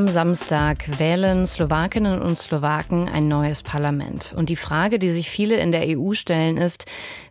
Am 0.04 0.10
Samstag 0.10 1.00
wählen 1.00 1.48
Slowakinnen 1.48 2.22
und 2.22 2.38
Slowaken 2.38 3.08
ein 3.08 3.30
neues 3.30 3.64
Parlament. 3.64 4.34
Und 4.36 4.50
die 4.50 4.58
Frage, 4.58 5.00
die 5.00 5.12
sich 5.12 5.30
viele 5.30 5.56
in 5.56 5.72
der 5.72 5.98
EU 5.98 6.12
stellen, 6.12 6.58
ist, 6.58 6.84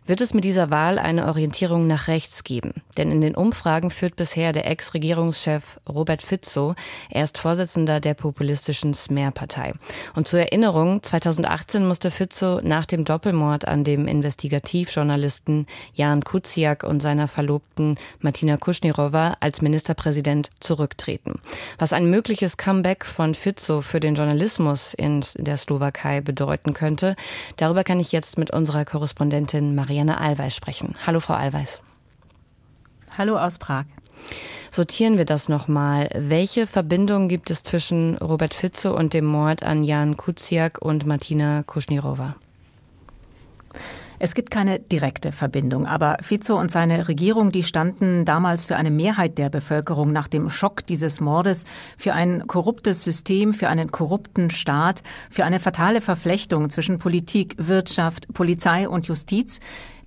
wird 0.05 0.21
es 0.21 0.33
mit 0.33 0.43
dieser 0.43 0.69
Wahl 0.69 0.99
eine 0.99 1.27
Orientierung 1.27 1.87
nach 1.87 2.07
rechts 2.07 2.43
geben. 2.43 2.73
Denn 2.97 3.11
in 3.11 3.21
den 3.21 3.35
Umfragen 3.35 3.89
führt 3.89 4.15
bisher 4.15 4.51
der 4.51 4.69
Ex-Regierungschef 4.69 5.79
Robert 5.87 6.21
Fizzo. 6.21 6.75
Er 7.09 7.23
ist 7.23 7.37
Vorsitzender 7.37 7.99
der 7.99 8.13
populistischen 8.13 8.93
Smer-Partei. 8.93 9.73
Und 10.15 10.27
zur 10.27 10.41
Erinnerung, 10.41 11.01
2018 11.01 11.87
musste 11.87 12.11
Fizzo 12.11 12.59
nach 12.61 12.85
dem 12.85 13.05
Doppelmord 13.05 13.67
an 13.67 13.83
dem 13.83 14.07
Investigativjournalisten 14.07 15.67
Jan 15.93 16.23
Kuciak 16.23 16.83
und 16.83 17.01
seiner 17.01 17.27
Verlobten 17.27 17.95
Martina 18.19 18.57
Kuschnirova 18.57 19.37
als 19.39 19.61
Ministerpräsident 19.61 20.49
zurücktreten. 20.59 21.39
Was 21.79 21.93
ein 21.93 22.09
mögliches 22.09 22.57
Comeback 22.57 23.05
von 23.05 23.35
Fizzo 23.35 23.81
für 23.81 23.99
den 23.99 24.15
Journalismus 24.15 24.93
in 24.93 25.23
der 25.37 25.57
Slowakei 25.57 26.21
bedeuten 26.21 26.73
könnte, 26.73 27.15
darüber 27.57 27.83
kann 27.83 27.99
ich 27.99 28.11
jetzt 28.11 28.37
mit 28.37 28.51
unserer 28.51 28.85
Korrespondentin 28.85 29.75
Maria 29.75 29.92
Marianne 29.93 30.19
Allweis 30.19 30.55
sprechen. 30.55 30.95
Hallo, 31.05 31.19
Frau 31.19 31.35
Allweis. 31.35 31.83
Hallo 33.15 33.37
aus 33.37 33.59
Prag. 33.59 33.85
Sortieren 34.71 35.19
wir 35.19 35.25
das 35.25 35.49
nochmal. 35.49 36.09
Welche 36.15 36.65
Verbindung 36.65 37.27
gibt 37.27 37.51
es 37.51 37.61
zwischen 37.61 38.17
Robert 38.17 38.55
Fitze 38.55 38.91
und 38.91 39.13
dem 39.13 39.25
Mord 39.25 39.61
an 39.61 39.83
Jan 39.83 40.17
Kuciak 40.17 40.81
und 40.81 41.05
Martina 41.05 41.61
Kuschnirova? 41.61 42.35
Es 44.19 44.35
gibt 44.35 44.51
keine 44.51 44.79
direkte 44.79 45.31
Verbindung, 45.31 45.85
aber 45.85 46.17
Fico 46.21 46.59
und 46.59 46.71
seine 46.71 47.07
Regierung, 47.07 47.51
die 47.51 47.63
standen 47.63 48.25
damals 48.25 48.65
für 48.65 48.75
eine 48.75 48.91
Mehrheit 48.91 49.37
der 49.37 49.49
Bevölkerung 49.49 50.11
nach 50.11 50.27
dem 50.27 50.49
Schock 50.49 50.85
dieses 50.85 51.19
Mordes 51.19 51.65
für 51.97 52.13
ein 52.13 52.47
korruptes 52.47 53.03
System, 53.03 53.53
für 53.53 53.69
einen 53.69 53.91
korrupten 53.91 54.49
Staat, 54.49 55.03
für 55.29 55.45
eine 55.45 55.59
fatale 55.59 56.01
Verflechtung 56.01 56.69
zwischen 56.69 56.99
Politik, 56.99 57.55
Wirtschaft, 57.57 58.33
Polizei 58.33 58.87
und 58.87 59.07
Justiz. 59.07 59.59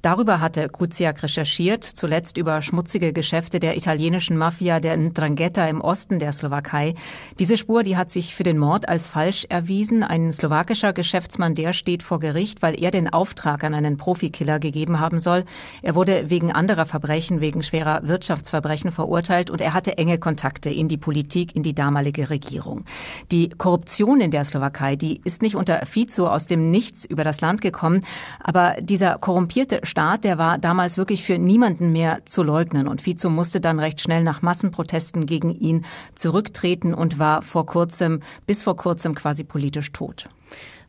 Darüber 0.07 0.41
hatte 0.41 0.69
Kuciak 0.69 1.25
recherchiert, 1.25 1.83
zuletzt 1.83 2.39
über 2.39 2.63
schmutzige 2.63 3.13
Geschäfte 3.13 3.59
der 3.59 3.77
italienischen 3.77 4.37
Mafia 4.37 4.79
der 4.79 4.97
Ndrangheta 4.97 5.67
im 5.67 5.81
Osten 5.81 6.21
der 6.21 6.31
Slowakei. 6.31 6.95
Diese 7.41 7.57
Spur, 7.57 7.83
die 7.83 7.97
hat 7.97 8.13
sich 8.13 8.33
für 8.33 8.45
den 8.45 8.57
Mord 8.57 8.89
als 8.89 9.09
falsch 9.09 9.47
erwiesen. 9.49 10.05
Ein 10.05 10.31
slowakischer 10.31 10.93
Geschäftsmann, 10.93 11.57
der 11.57 11.73
steht 11.73 12.05
vor 12.05 12.21
Gericht, 12.21 12.63
weil 12.63 12.81
er 12.81 12.93
den 12.93 13.13
Auftrag 13.13 13.65
an 13.65 13.75
einen 13.75 13.97
Profikiller 13.97 14.61
gegeben 14.61 15.01
haben 15.01 15.19
soll. 15.19 15.43
Er 15.83 15.97
wurde 15.97 16.31
wegen 16.31 16.53
anderer 16.53 16.87
Verbrechen, 16.87 17.41
wegen 17.41 17.65
schwerer 17.65 18.07
Wirtschaftsverbrechen 18.07 18.93
verurteilt 18.93 19.51
und 19.51 19.61
er 19.61 19.75
hatte 19.75 19.99
enge 19.99 20.19
Kontakte 20.19 20.71
in 20.71 20.87
die 20.87 20.99
Politik, 20.99 21.57
in 21.57 21.65
die 21.65 21.75
damalige 21.75 22.31
Regierung. 22.31 22.85
Die 23.33 23.49
Korruption 23.49 24.21
in 24.21 24.31
der 24.31 24.45
Slowakei, 24.45 24.95
die 24.95 25.21
ist 25.25 25.43
nicht 25.43 25.57
unter 25.57 25.85
Fico 25.85 26.29
aus 26.29 26.47
dem 26.47 26.71
Nichts 26.71 27.05
über 27.05 27.25
das 27.25 27.41
Land 27.41 27.61
gekommen, 27.61 28.03
aber 28.39 28.77
dieser 28.81 29.19
korrumpierte 29.19 29.81
Staat, 29.97 30.25
der 30.25 30.37
war 30.37 30.59
damals 30.59 30.99
wirklich 30.99 31.25
für 31.25 31.39
niemanden 31.39 31.91
mehr 31.91 32.19
zu 32.27 32.43
leugnen. 32.43 32.87
Und 32.87 33.01
Fico 33.01 33.31
musste 33.31 33.63
dann 33.63 33.81
recht 33.81 33.99
schnell 33.99 34.23
nach 34.23 34.43
Massenprotesten 34.43 35.25
gegen 35.25 35.51
ihn 35.51 35.87
zurücktreten 36.15 36.93
und 36.93 37.19
war 37.19 37.41
vor 37.41 37.65
kurzem, 37.65 38.21
bis 38.45 38.63
vor 38.63 38.77
kurzem 38.77 39.15
quasi 39.15 39.43
politisch 39.43 39.93
tot. 39.93 40.29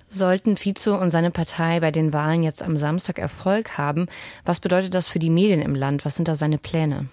Sollten 0.09 0.57
Fico 0.57 0.93
und 0.97 1.09
seine 1.09 1.31
Partei 1.31 1.79
bei 1.79 1.91
den 1.91 2.11
Wahlen 2.11 2.43
jetzt 2.43 2.61
am 2.61 2.75
Samstag 2.75 3.17
Erfolg 3.17 3.77
haben, 3.77 4.07
was 4.43 4.59
bedeutet 4.59 4.93
das 4.93 5.07
für 5.07 5.19
die 5.19 5.29
Medien 5.29 5.61
im 5.61 5.73
Land? 5.73 6.03
Was 6.03 6.17
sind 6.17 6.27
da 6.27 6.35
seine 6.35 6.57
Pläne? 6.57 7.07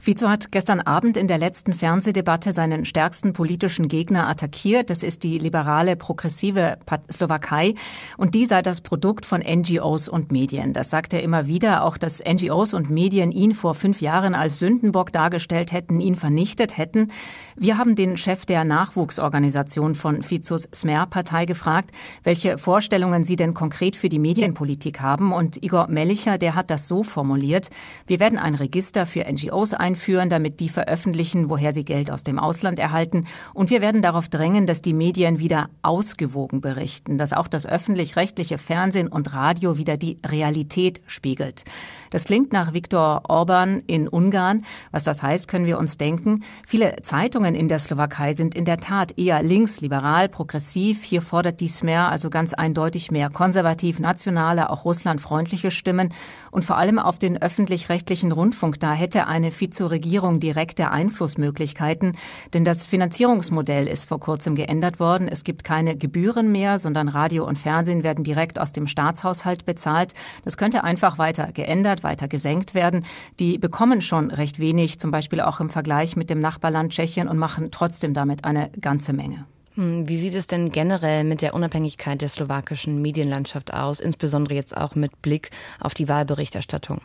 Fico 0.00 0.30
hat 0.30 0.50
gestern 0.50 0.80
Abend 0.80 1.18
in 1.18 1.28
der 1.28 1.36
letzten 1.36 1.74
Fernsehdebatte 1.74 2.54
seinen 2.54 2.86
stärksten 2.86 3.34
politischen 3.34 3.86
Gegner 3.86 4.28
attackiert. 4.28 4.88
Das 4.88 5.02
ist 5.02 5.24
die 5.24 5.38
liberale 5.38 5.94
progressive 5.94 6.78
Slowakei. 7.12 7.74
Und 8.16 8.34
die 8.34 8.46
sei 8.46 8.62
das 8.62 8.80
Produkt 8.80 9.26
von 9.26 9.42
NGOs 9.42 10.08
und 10.08 10.32
Medien. 10.32 10.72
Das 10.72 10.88
sagt 10.88 11.12
er 11.12 11.22
immer 11.22 11.46
wieder. 11.46 11.84
Auch 11.84 11.98
dass 11.98 12.24
NGOs 12.24 12.72
und 12.72 12.88
Medien 12.88 13.30
ihn 13.30 13.52
vor 13.52 13.74
fünf 13.74 14.00
Jahren 14.00 14.34
als 14.34 14.58
Sündenbock 14.58 15.12
dargestellt 15.12 15.70
hätten, 15.70 16.00
ihn 16.00 16.16
vernichtet 16.16 16.78
hätten. 16.78 17.08
Wir 17.54 17.76
haben 17.76 17.94
den 17.94 18.16
Chef 18.16 18.46
der 18.46 18.64
Nachwuchsorganisation 18.64 19.94
von 19.94 20.22
Fizos 20.22 20.66
Smer-Partei 20.74 21.44
gefragt, 21.44 21.90
welche 22.22 22.56
Vorstellungen 22.56 23.24
sie 23.24 23.36
denn 23.36 23.52
konkret 23.52 23.96
für 23.96 24.08
die 24.08 24.18
Medienpolitik 24.18 25.02
haben. 25.02 25.34
Und 25.34 25.62
Igor 25.62 25.88
Mellicher, 25.88 26.38
der 26.38 26.54
hat 26.54 26.70
das 26.70 26.88
so 26.88 27.02
formuliert. 27.02 27.68
Wir 28.06 28.18
werden 28.18 28.38
ein 28.38 28.54
Register 28.54 29.04
für 29.04 29.30
NGOs 29.30 29.74
ein 29.74 29.89
einführen, 29.90 30.28
damit 30.28 30.60
die 30.60 30.68
veröffentlichen, 30.68 31.50
woher 31.50 31.72
sie 31.72 31.84
Geld 31.84 32.10
aus 32.10 32.22
dem 32.22 32.38
Ausland 32.38 32.78
erhalten. 32.78 33.26
Und 33.54 33.70
wir 33.70 33.80
werden 33.80 34.02
darauf 34.02 34.28
drängen, 34.28 34.66
dass 34.66 34.82
die 34.82 34.94
Medien 34.94 35.38
wieder 35.38 35.68
ausgewogen 35.82 36.60
berichten, 36.60 37.18
dass 37.18 37.32
auch 37.32 37.48
das 37.48 37.66
öffentlich-rechtliche 37.66 38.58
Fernsehen 38.58 39.08
und 39.08 39.32
Radio 39.32 39.76
wieder 39.76 39.96
die 39.96 40.18
Realität 40.24 41.02
spiegelt. 41.06 41.64
Das 42.10 42.24
klingt 42.24 42.52
nach 42.52 42.74
Viktor 42.74 43.22
Orban 43.28 43.82
in 43.86 44.08
Ungarn. 44.08 44.64
Was 44.90 45.04
das 45.04 45.22
heißt, 45.22 45.48
können 45.48 45.66
wir 45.66 45.78
uns 45.78 45.96
denken. 45.96 46.42
Viele 46.66 46.96
Zeitungen 47.02 47.54
in 47.54 47.68
der 47.68 47.78
Slowakei 47.78 48.32
sind 48.32 48.54
in 48.54 48.64
der 48.64 48.80
Tat 48.80 49.16
eher 49.16 49.42
links, 49.42 49.80
liberal, 49.80 50.28
progressiv. 50.28 51.04
Hier 51.04 51.22
fordert 51.22 51.60
dies 51.60 51.82
mehr, 51.82 52.08
also 52.08 52.28
ganz 52.28 52.52
eindeutig 52.52 53.10
mehr 53.10 53.30
konservativ, 53.30 53.98
nationale, 53.98 54.70
auch 54.70 54.84
russlandfreundliche 54.84 55.70
Stimmen. 55.70 56.12
Und 56.50 56.64
vor 56.64 56.76
allem 56.76 56.98
auf 56.98 57.18
den 57.18 57.40
öffentlich-rechtlichen 57.40 58.32
Rundfunk, 58.32 58.80
da 58.80 58.92
hätte 58.92 59.26
eine 59.26 59.52
zur 59.70 59.90
Regierung 59.90 60.40
direkte 60.40 60.90
Einflussmöglichkeiten, 60.90 62.16
denn 62.54 62.64
das 62.64 62.86
Finanzierungsmodell 62.86 63.86
ist 63.86 64.06
vor 64.06 64.20
kurzem 64.20 64.54
geändert 64.54 64.98
worden. 64.98 65.28
Es 65.28 65.44
gibt 65.44 65.64
keine 65.64 65.96
Gebühren 65.96 66.50
mehr, 66.50 66.78
sondern 66.78 67.08
Radio 67.08 67.46
und 67.46 67.58
Fernsehen 67.58 68.02
werden 68.02 68.24
direkt 68.24 68.58
aus 68.58 68.72
dem 68.72 68.86
Staatshaushalt 68.86 69.64
bezahlt. 69.64 70.14
Das 70.44 70.56
könnte 70.56 70.82
einfach 70.82 71.18
weiter 71.18 71.52
geändert, 71.52 71.99
weiter 72.02 72.28
gesenkt 72.28 72.74
werden. 72.74 73.04
Die 73.38 73.58
bekommen 73.58 74.00
schon 74.00 74.30
recht 74.30 74.58
wenig, 74.58 74.98
zum 74.98 75.10
Beispiel 75.10 75.40
auch 75.40 75.60
im 75.60 75.70
Vergleich 75.70 76.16
mit 76.16 76.30
dem 76.30 76.40
Nachbarland 76.40 76.92
Tschechien 76.92 77.28
und 77.28 77.38
machen 77.38 77.70
trotzdem 77.70 78.14
damit 78.14 78.44
eine 78.44 78.70
ganze 78.80 79.12
Menge. 79.12 79.46
Hm, 79.74 80.08
wie 80.08 80.18
sieht 80.18 80.34
es 80.34 80.46
denn 80.46 80.70
generell 80.70 81.24
mit 81.24 81.42
der 81.42 81.54
Unabhängigkeit 81.54 82.20
der 82.20 82.28
slowakischen 82.28 83.00
Medienlandschaft 83.00 83.72
aus, 83.72 84.00
insbesondere 84.00 84.54
jetzt 84.54 84.76
auch 84.76 84.94
mit 84.94 85.22
Blick 85.22 85.50
auf 85.80 85.94
die 85.94 86.08
Wahlberichterstattung? 86.08 87.00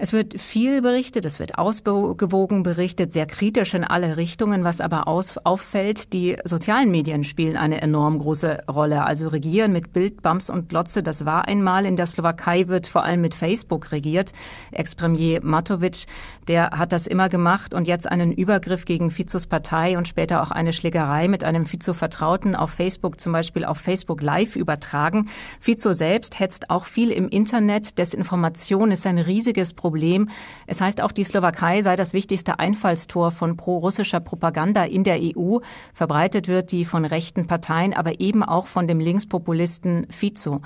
Es 0.00 0.12
wird 0.12 0.40
viel 0.40 0.80
berichtet, 0.80 1.26
es 1.26 1.40
wird 1.40 1.58
ausgewogen 1.58 2.62
berichtet, 2.62 3.12
sehr 3.12 3.26
kritisch 3.26 3.74
in 3.74 3.82
alle 3.82 4.16
Richtungen. 4.16 4.62
Was 4.62 4.80
aber 4.80 5.08
aus, 5.08 5.38
auffällt, 5.38 6.12
die 6.12 6.36
sozialen 6.44 6.92
Medien 6.92 7.24
spielen 7.24 7.56
eine 7.56 7.82
enorm 7.82 8.20
große 8.20 8.58
Rolle. 8.70 9.04
Also 9.04 9.26
regieren 9.26 9.72
mit 9.72 9.92
Bild, 9.92 10.22
Bums 10.22 10.50
und 10.50 10.68
Glotze, 10.68 11.02
das 11.02 11.24
war 11.24 11.48
einmal. 11.48 11.84
In 11.84 11.96
der 11.96 12.06
Slowakei 12.06 12.68
wird 12.68 12.86
vor 12.86 13.02
allem 13.02 13.22
mit 13.22 13.34
Facebook 13.34 13.90
regiert. 13.90 14.32
Ex-Premier 14.70 15.40
Matovic, 15.42 16.06
der 16.46 16.70
hat 16.70 16.92
das 16.92 17.08
immer 17.08 17.28
gemacht 17.28 17.74
und 17.74 17.88
jetzt 17.88 18.08
einen 18.08 18.30
Übergriff 18.30 18.84
gegen 18.84 19.10
Fizos 19.10 19.48
Partei 19.48 19.98
und 19.98 20.06
später 20.06 20.44
auch 20.44 20.52
eine 20.52 20.72
Schlägerei 20.72 21.26
mit 21.26 21.42
einem 21.42 21.66
Fizo-Vertrauten 21.66 22.54
auf 22.54 22.70
Facebook, 22.70 23.20
zum 23.20 23.32
Beispiel 23.32 23.64
auf 23.64 23.78
Facebook 23.78 24.22
Live 24.22 24.54
übertragen. 24.54 25.28
Fizo 25.58 25.92
selbst 25.92 26.38
hetzt 26.38 26.70
auch 26.70 26.84
viel 26.84 27.10
im 27.10 27.28
Internet. 27.28 27.98
Desinformation 27.98 28.92
ist 28.92 29.04
ein 29.04 29.18
riesiges 29.18 29.74
Problem. 29.74 29.87
Problem. 29.88 30.28
Es 30.66 30.82
heißt 30.82 31.00
auch, 31.00 31.12
die 31.12 31.24
Slowakei 31.24 31.80
sei 31.80 31.96
das 31.96 32.12
wichtigste 32.12 32.58
Einfallstor 32.58 33.30
von 33.30 33.56
pro-russischer 33.56 34.20
Propaganda 34.20 34.84
in 34.84 35.02
der 35.02 35.18
EU. 35.18 35.60
Verbreitet 35.94 36.46
wird 36.46 36.72
die 36.72 36.84
von 36.84 37.06
rechten 37.06 37.46
Parteien, 37.46 37.94
aber 37.94 38.20
eben 38.20 38.42
auch 38.42 38.66
von 38.66 38.86
dem 38.86 39.00
Linkspopulisten 39.00 40.06
Fico. 40.10 40.60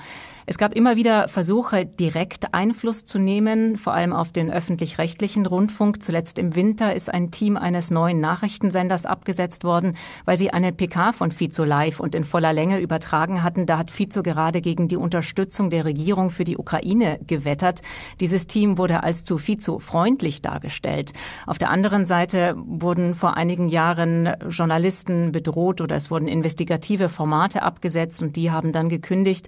Es 0.45 0.57
gab 0.57 0.75
immer 0.75 0.97
wieder 0.97 1.29
Versuche, 1.29 1.85
direkt 1.85 2.53
Einfluss 2.53 3.05
zu 3.05 3.17
nehmen, 3.17 3.77
vor 3.77 3.93
allem 3.93 4.11
auf 4.11 4.33
den 4.33 4.51
öffentlich-rechtlichen 4.51 5.45
Rundfunk. 5.45 6.03
Zuletzt 6.03 6.37
im 6.37 6.53
Winter 6.53 6.93
ist 6.93 7.09
ein 7.13 7.31
Team 7.31 7.55
eines 7.55 7.91
neuen 7.91 8.19
Nachrichtensenders 8.19 9.05
abgesetzt 9.05 9.63
worden, 9.63 9.95
weil 10.25 10.37
sie 10.37 10.51
eine 10.51 10.73
PK 10.73 11.13
von 11.13 11.31
Fico 11.31 11.63
live 11.63 12.01
und 12.01 12.13
in 12.13 12.25
voller 12.25 12.51
Länge 12.51 12.81
übertragen 12.81 13.41
hatten. 13.41 13.65
Da 13.65 13.77
hat 13.77 13.89
Fico 13.89 14.21
gerade 14.21 14.59
gegen 14.59 14.89
die 14.89 14.97
Unterstützung 14.97 15.69
der 15.69 15.85
Regierung 15.85 16.29
für 16.29 16.43
die 16.43 16.57
Ukraine 16.57 17.19
gewettert. 17.25 17.81
Dieses 18.19 18.45
Team 18.45 18.77
wurde 18.77 19.01
als 19.01 19.12
zu 19.13 19.37
Fico 19.37 19.79
freundlich 19.79 20.41
dargestellt. 20.41 21.13
Auf 21.45 21.57
der 21.57 21.69
anderen 21.69 22.05
Seite 22.05 22.55
wurden 22.57 23.13
vor 23.13 23.37
einigen 23.37 23.67
Jahren 23.67 24.33
Journalisten 24.49 25.31
bedroht 25.31 25.81
oder 25.81 25.95
es 25.95 26.09
wurden 26.09 26.27
investigative 26.27 27.09
Formate 27.09 27.61
abgesetzt 27.61 28.21
und 28.21 28.35
die 28.35 28.49
haben 28.49 28.71
dann 28.71 28.89
gekündigt. 28.89 29.47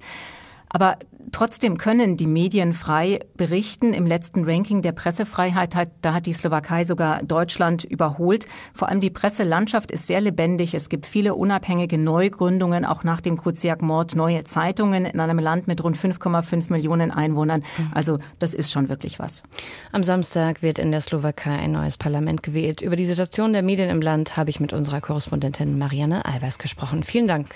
Aber 0.69 0.97
trotzdem 1.31 1.77
können 1.77 2.17
die 2.17 2.27
Medien 2.27 2.73
frei 2.73 3.19
berichten. 3.35 3.93
Im 3.93 4.05
letzten 4.05 4.45
Ranking 4.45 4.81
der 4.81 4.91
Pressefreiheit 4.93 5.75
hat, 5.75 5.89
da 6.01 6.13
hat 6.13 6.25
die 6.25 6.33
Slowakei 6.33 6.85
sogar 6.85 7.23
Deutschland 7.23 7.83
überholt. 7.83 8.47
Vor 8.73 8.89
allem 8.89 8.99
die 8.99 9.09
Presselandschaft 9.09 9.91
ist 9.91 10.07
sehr 10.07 10.21
lebendig. 10.21 10.73
Es 10.73 10.89
gibt 10.89 11.05
viele 11.05 11.35
unabhängige 11.35 11.97
Neugründungen, 11.97 12.85
auch 12.85 13.03
nach 13.03 13.21
dem 13.21 13.37
Kuciak-Mord 13.37 14.15
neue 14.15 14.43
Zeitungen 14.43 15.05
in 15.05 15.19
einem 15.19 15.39
Land 15.39 15.67
mit 15.67 15.83
rund 15.83 15.97
5,5 15.97 16.71
Millionen 16.71 17.11
Einwohnern. 17.11 17.63
Also 17.93 18.19
das 18.39 18.53
ist 18.53 18.71
schon 18.71 18.89
wirklich 18.89 19.19
was. 19.19 19.43
Am 19.91 20.03
Samstag 20.03 20.61
wird 20.61 20.79
in 20.79 20.91
der 20.91 21.01
Slowakei 21.01 21.57
ein 21.57 21.71
neues 21.73 21.97
Parlament 21.97 22.43
gewählt. 22.43 22.81
Über 22.81 22.95
die 22.95 23.05
Situation 23.05 23.53
der 23.53 23.61
Medien 23.61 23.89
im 23.89 24.01
Land 24.01 24.37
habe 24.37 24.49
ich 24.49 24.59
mit 24.59 24.73
unserer 24.73 25.01
Korrespondentin 25.01 25.77
Marianne 25.77 26.25
Albers 26.25 26.59
gesprochen. 26.59 27.03
Vielen 27.03 27.27
Dank. 27.27 27.55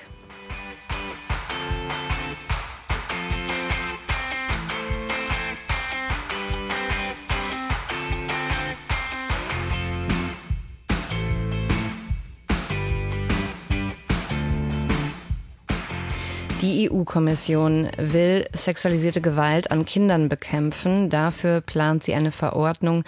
Die 16.80 16.90
EU-Kommission 16.90 17.90
will 17.98 18.46
sexualisierte 18.54 19.20
Gewalt 19.20 19.70
an 19.70 19.84
Kindern 19.84 20.30
bekämpfen. 20.30 21.10
Dafür 21.10 21.60
plant 21.60 22.06
sie 22.06 22.14
eine 22.14 22.32
Verordnung, 22.32 23.04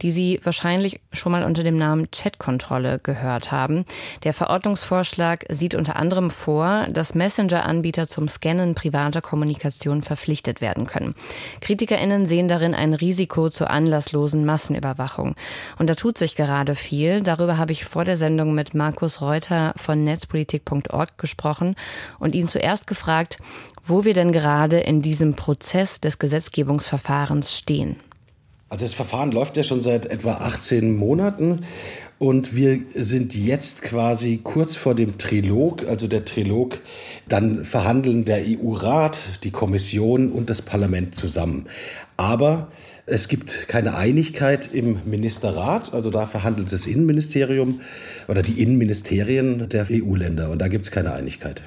die 0.00 0.12
Sie 0.12 0.40
wahrscheinlich 0.44 1.00
schon 1.12 1.32
mal 1.32 1.42
unter 1.42 1.64
dem 1.64 1.76
Namen 1.76 2.08
Chatkontrolle 2.12 3.00
gehört 3.00 3.50
haben. 3.50 3.84
Der 4.22 4.32
Verordnungsvorschlag 4.32 5.44
sieht 5.48 5.74
unter 5.74 5.96
anderem 5.96 6.30
vor, 6.30 6.86
dass 6.88 7.16
Messenger-Anbieter 7.16 8.06
zum 8.06 8.28
Scannen 8.28 8.76
privater 8.76 9.22
Kommunikation 9.22 10.04
verpflichtet 10.04 10.60
werden 10.60 10.86
können. 10.86 11.16
KritikerInnen 11.62 12.26
sehen 12.26 12.46
darin 12.46 12.76
ein 12.76 12.94
Risiko 12.94 13.50
zur 13.50 13.70
anlasslosen 13.70 14.44
Massenüberwachung. 14.44 15.34
Und 15.80 15.90
da 15.90 15.96
tut 15.96 16.16
sich 16.16 16.36
gerade 16.36 16.76
viel. 16.76 17.24
Darüber 17.24 17.58
habe 17.58 17.72
ich 17.72 17.86
vor 17.86 18.04
der 18.04 18.16
Sendung 18.16 18.54
mit 18.54 18.72
Markus 18.74 19.20
Reuter 19.20 19.74
von 19.76 20.04
netzpolitik.org 20.04 21.18
gesprochen 21.18 21.74
und 22.20 22.36
ihn 22.36 22.46
zuerst 22.46 22.86
gefragt, 22.86 23.15
gefragt, 23.16 23.38
wo 23.84 24.04
wir 24.04 24.14
denn 24.14 24.32
gerade 24.32 24.78
in 24.80 25.00
diesem 25.00 25.34
Prozess 25.34 26.00
des 26.00 26.18
Gesetzgebungsverfahrens 26.18 27.56
stehen. 27.56 27.96
Also 28.68 28.84
das 28.84 28.94
Verfahren 28.94 29.30
läuft 29.30 29.56
ja 29.56 29.62
schon 29.62 29.80
seit 29.80 30.06
etwa 30.06 30.34
18 30.34 30.96
Monaten 30.96 31.64
und 32.18 32.56
wir 32.56 32.80
sind 32.94 33.34
jetzt 33.34 33.82
quasi 33.82 34.40
kurz 34.42 34.74
vor 34.74 34.94
dem 34.94 35.18
Trilog, 35.18 35.86
also 35.86 36.08
der 36.08 36.24
Trilog, 36.24 36.78
dann 37.28 37.64
verhandeln 37.64 38.24
der 38.24 38.42
EU-Rat, 38.44 39.18
die 39.44 39.52
Kommission 39.52 40.32
und 40.32 40.50
das 40.50 40.62
Parlament 40.62 41.14
zusammen. 41.14 41.66
Aber 42.16 42.68
es 43.06 43.28
gibt 43.28 43.68
keine 43.68 43.94
Einigkeit 43.94 44.68
im 44.72 44.98
Ministerrat, 45.04 45.94
also 45.94 46.10
da 46.10 46.26
verhandelt 46.26 46.72
das 46.72 46.86
Innenministerium 46.86 47.80
oder 48.26 48.42
die 48.42 48.60
Innenministerien 48.60 49.68
der 49.68 49.86
EU-Länder 49.88 50.50
und 50.50 50.60
da 50.60 50.66
gibt 50.66 50.86
es 50.86 50.90
keine 50.90 51.12
Einigkeit. 51.12 51.62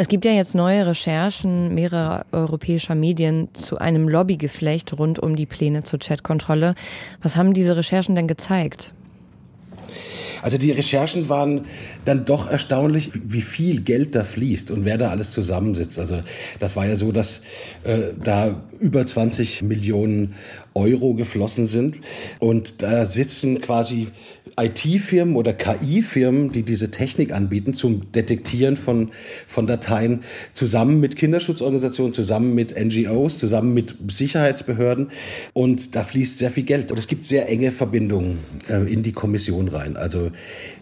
Es 0.00 0.08
gibt 0.08 0.24
ja 0.24 0.32
jetzt 0.32 0.54
neue 0.54 0.86
Recherchen 0.86 1.74
mehrerer 1.74 2.24
europäischer 2.32 2.94
Medien 2.94 3.48
zu 3.52 3.76
einem 3.76 4.08
Lobbygeflecht 4.08 4.98
rund 4.98 5.18
um 5.18 5.36
die 5.36 5.44
Pläne 5.44 5.84
zur 5.84 5.98
Chatkontrolle. 5.98 6.74
Was 7.20 7.36
haben 7.36 7.52
diese 7.52 7.76
Recherchen 7.76 8.14
denn 8.14 8.26
gezeigt? 8.26 8.94
Also 10.40 10.56
die 10.56 10.70
Recherchen 10.70 11.28
waren 11.28 11.66
dann 12.06 12.24
doch 12.24 12.50
erstaunlich, 12.50 13.10
wie 13.12 13.42
viel 13.42 13.82
Geld 13.82 14.14
da 14.14 14.24
fließt 14.24 14.70
und 14.70 14.86
wer 14.86 14.96
da 14.96 15.10
alles 15.10 15.32
zusammensitzt. 15.32 15.98
Also 15.98 16.20
das 16.58 16.76
war 16.76 16.86
ja 16.86 16.96
so, 16.96 17.12
dass 17.12 17.42
äh, 17.84 18.14
da 18.24 18.58
über 18.78 19.04
20 19.04 19.60
Millionen 19.60 20.32
Euro 20.74 21.14
geflossen 21.14 21.66
sind. 21.66 21.96
Und 22.38 22.82
da 22.82 23.04
sitzen 23.04 23.60
quasi 23.60 24.08
IT-Firmen 24.58 25.36
oder 25.36 25.52
KI-Firmen, 25.52 26.52
die 26.52 26.62
diese 26.62 26.90
Technik 26.90 27.32
anbieten 27.32 27.74
zum 27.74 28.12
Detektieren 28.12 28.76
von, 28.76 29.10
von 29.46 29.66
Dateien, 29.66 30.22
zusammen 30.54 31.00
mit 31.00 31.16
Kinderschutzorganisationen, 31.16 32.12
zusammen 32.12 32.54
mit 32.54 32.74
NGOs, 32.78 33.38
zusammen 33.38 33.74
mit 33.74 33.96
Sicherheitsbehörden. 34.08 35.10
Und 35.52 35.94
da 35.94 36.04
fließt 36.04 36.38
sehr 36.38 36.50
viel 36.50 36.64
Geld. 36.64 36.90
Und 36.90 36.98
es 36.98 37.06
gibt 37.06 37.24
sehr 37.24 37.48
enge 37.48 37.72
Verbindungen 37.72 38.38
äh, 38.68 38.92
in 38.92 39.02
die 39.02 39.12
Kommission 39.12 39.68
rein. 39.68 39.96
Also 39.96 40.30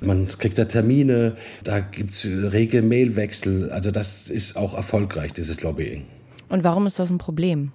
man 0.00 0.28
kriegt 0.28 0.58
da 0.58 0.64
Termine, 0.64 1.36
da 1.64 1.80
gibt 1.80 2.12
es 2.12 2.26
rege 2.26 2.82
Mailwechsel. 2.82 3.70
Also 3.70 3.90
das 3.90 4.28
ist 4.28 4.56
auch 4.56 4.74
erfolgreich, 4.74 5.32
dieses 5.32 5.62
Lobbying. 5.62 6.04
Und 6.48 6.64
warum 6.64 6.86
ist 6.86 6.98
das 6.98 7.10
ein 7.10 7.18
Problem? 7.18 7.72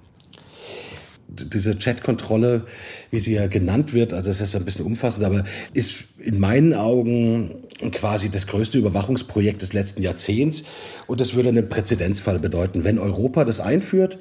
Diese 1.33 1.75
Chatkontrolle, 1.75 2.65
wie 3.11 3.19
sie 3.19 3.33
ja 3.33 3.47
genannt 3.47 3.93
wird, 3.93 4.13
also 4.13 4.29
es 4.29 4.41
ist 4.41 4.55
ein 4.55 4.65
bisschen 4.65 4.85
umfassend, 4.85 5.23
aber 5.23 5.45
ist 5.73 6.05
in 6.19 6.39
meinen 6.39 6.73
Augen 6.73 7.55
quasi 7.91 8.29
das 8.29 8.47
größte 8.47 8.77
Überwachungsprojekt 8.77 9.61
des 9.61 9.73
letzten 9.73 10.01
Jahrzehnts. 10.01 10.63
Und 11.07 11.21
das 11.21 11.33
würde 11.33 11.49
einen 11.49 11.69
Präzedenzfall 11.69 12.39
bedeuten. 12.39 12.83
Wenn 12.83 12.99
Europa 12.99 13.45
das 13.45 13.59
einführt, 13.59 14.17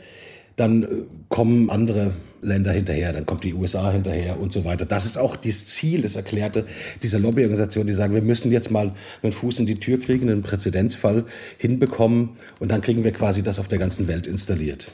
dann 0.56 0.82
äh, 0.82 0.86
kommen 1.28 1.70
andere 1.70 2.12
Länder 2.42 2.72
hinterher, 2.72 3.12
dann 3.12 3.24
kommt 3.24 3.44
die 3.44 3.54
USA 3.54 3.92
hinterher 3.92 4.40
und 4.40 4.52
so 4.52 4.64
weiter. 4.64 4.84
Das 4.84 5.06
ist 5.06 5.16
auch 5.16 5.36
das 5.36 5.66
Ziel, 5.66 6.02
das 6.02 6.16
Erklärte 6.16 6.66
dieser 7.02 7.20
Lobbyorganisation, 7.20 7.86
die 7.86 7.94
sagen, 7.94 8.14
wir 8.14 8.22
müssen 8.22 8.50
jetzt 8.50 8.70
mal 8.70 8.94
einen 9.22 9.32
Fuß 9.32 9.60
in 9.60 9.66
die 9.66 9.78
Tür 9.78 10.00
kriegen, 10.00 10.28
einen 10.28 10.42
Präzedenzfall 10.42 11.24
hinbekommen 11.58 12.30
und 12.58 12.70
dann 12.70 12.80
kriegen 12.80 13.04
wir 13.04 13.12
quasi 13.12 13.42
das 13.42 13.58
auf 13.58 13.68
der 13.68 13.78
ganzen 13.78 14.08
Welt 14.08 14.26
installiert. 14.26 14.92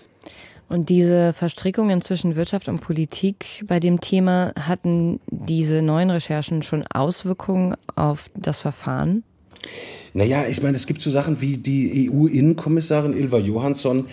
Und 0.68 0.90
diese 0.90 1.32
Verstrickungen 1.32 2.02
zwischen 2.02 2.36
Wirtschaft 2.36 2.68
und 2.68 2.80
Politik 2.80 3.64
bei 3.66 3.80
dem 3.80 4.00
Thema 4.00 4.52
hatten 4.60 5.18
diese 5.26 5.80
neuen 5.80 6.10
Recherchen 6.10 6.62
schon 6.62 6.86
Auswirkungen 6.86 7.74
auf 7.96 8.30
das 8.34 8.60
Verfahren? 8.60 9.24
Naja, 10.18 10.46
ich 10.50 10.60
meine, 10.64 10.74
es 10.74 10.86
gibt 10.86 11.00
so 11.00 11.12
Sachen 11.12 11.40
wie 11.40 11.58
die 11.58 12.10
EU-Innenkommissarin 12.10 13.12
Ilva 13.12 13.38
Johansson, 13.38 14.06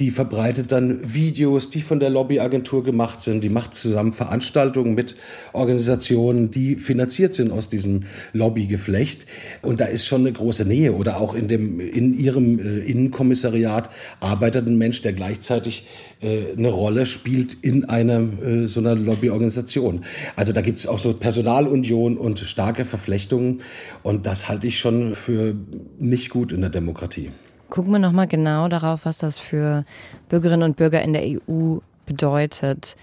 die 0.00 0.10
verbreitet 0.10 0.72
dann 0.72 1.14
Videos, 1.14 1.70
die 1.70 1.82
von 1.82 2.00
der 2.00 2.10
Lobbyagentur 2.10 2.82
gemacht 2.82 3.20
sind. 3.20 3.44
Die 3.44 3.48
macht 3.48 3.72
zusammen 3.72 4.12
Veranstaltungen 4.12 4.96
mit 4.96 5.14
Organisationen, 5.52 6.50
die 6.50 6.74
finanziert 6.74 7.32
sind 7.32 7.52
aus 7.52 7.68
diesem 7.68 8.06
Lobbygeflecht. 8.32 9.24
Und 9.62 9.78
da 9.78 9.84
ist 9.84 10.04
schon 10.04 10.22
eine 10.22 10.32
große 10.32 10.64
Nähe. 10.64 10.94
Oder 10.94 11.20
auch 11.20 11.36
in, 11.36 11.46
dem, 11.46 11.78
in 11.78 12.18
ihrem 12.18 12.58
äh, 12.58 12.80
Innenkommissariat 12.80 13.88
arbeitet 14.18 14.66
ein 14.66 14.78
Mensch, 14.78 15.02
der 15.02 15.12
gleichzeitig 15.12 15.86
äh, 16.22 16.52
eine 16.56 16.70
Rolle 16.70 17.06
spielt 17.06 17.54
in 17.62 17.84
einer 17.84 18.20
äh, 18.20 18.66
so 18.66 18.80
einer 18.80 18.96
Lobbyorganisation. 18.96 20.04
Also 20.34 20.52
da 20.52 20.60
gibt 20.60 20.80
es 20.80 20.88
auch 20.88 20.98
so 20.98 21.12
Personalunion 21.14 22.18
und 22.18 22.40
starke 22.40 22.84
Verflechtungen. 22.84 23.60
Und 24.02 24.26
das 24.26 24.48
halte 24.48 24.66
ich 24.66 24.80
schon 24.80 25.14
für 25.14 25.51
nicht 25.98 26.30
gut 26.30 26.52
in 26.52 26.60
der 26.60 26.70
Demokratie. 26.70 27.30
Gucken 27.70 27.92
wir 27.92 27.98
nochmal 27.98 28.26
genau 28.26 28.68
darauf, 28.68 29.06
was 29.06 29.18
das 29.18 29.38
für 29.38 29.84
Bürgerinnen 30.28 30.62
und 30.62 30.76
Bürger 30.76 31.02
in 31.02 31.12
der 31.12 31.22
EU 31.24 31.78
bedeutet. 32.06 32.96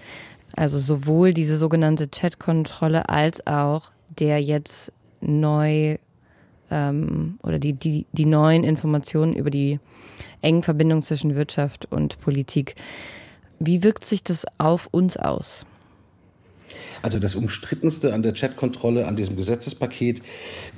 Also 0.54 0.78
sowohl 0.78 1.34
diese 1.34 1.58
sogenannte 1.58 2.08
Chatkontrolle 2.08 3.08
als 3.08 3.46
auch 3.46 3.92
der 4.18 4.40
jetzt 4.40 4.92
neu 5.20 5.96
ähm, 6.70 7.38
oder 7.42 7.58
die, 7.58 7.72
die, 7.72 8.06
die 8.12 8.26
neuen 8.26 8.64
Informationen 8.64 9.34
über 9.34 9.50
die 9.50 9.80
engen 10.40 10.62
Verbindungen 10.62 11.02
zwischen 11.02 11.34
Wirtschaft 11.34 11.86
und 11.90 12.20
Politik. 12.20 12.74
Wie 13.58 13.82
wirkt 13.82 14.04
sich 14.04 14.22
das 14.22 14.46
auf 14.58 14.88
uns 14.90 15.16
aus? 15.16 15.66
Also 17.02 17.18
das 17.18 17.34
Umstrittenste 17.34 18.14
an 18.14 18.22
der 18.22 18.32
Chatkontrolle, 18.32 19.06
an 19.06 19.16
diesem 19.16 19.36
Gesetzespaket 19.36 20.22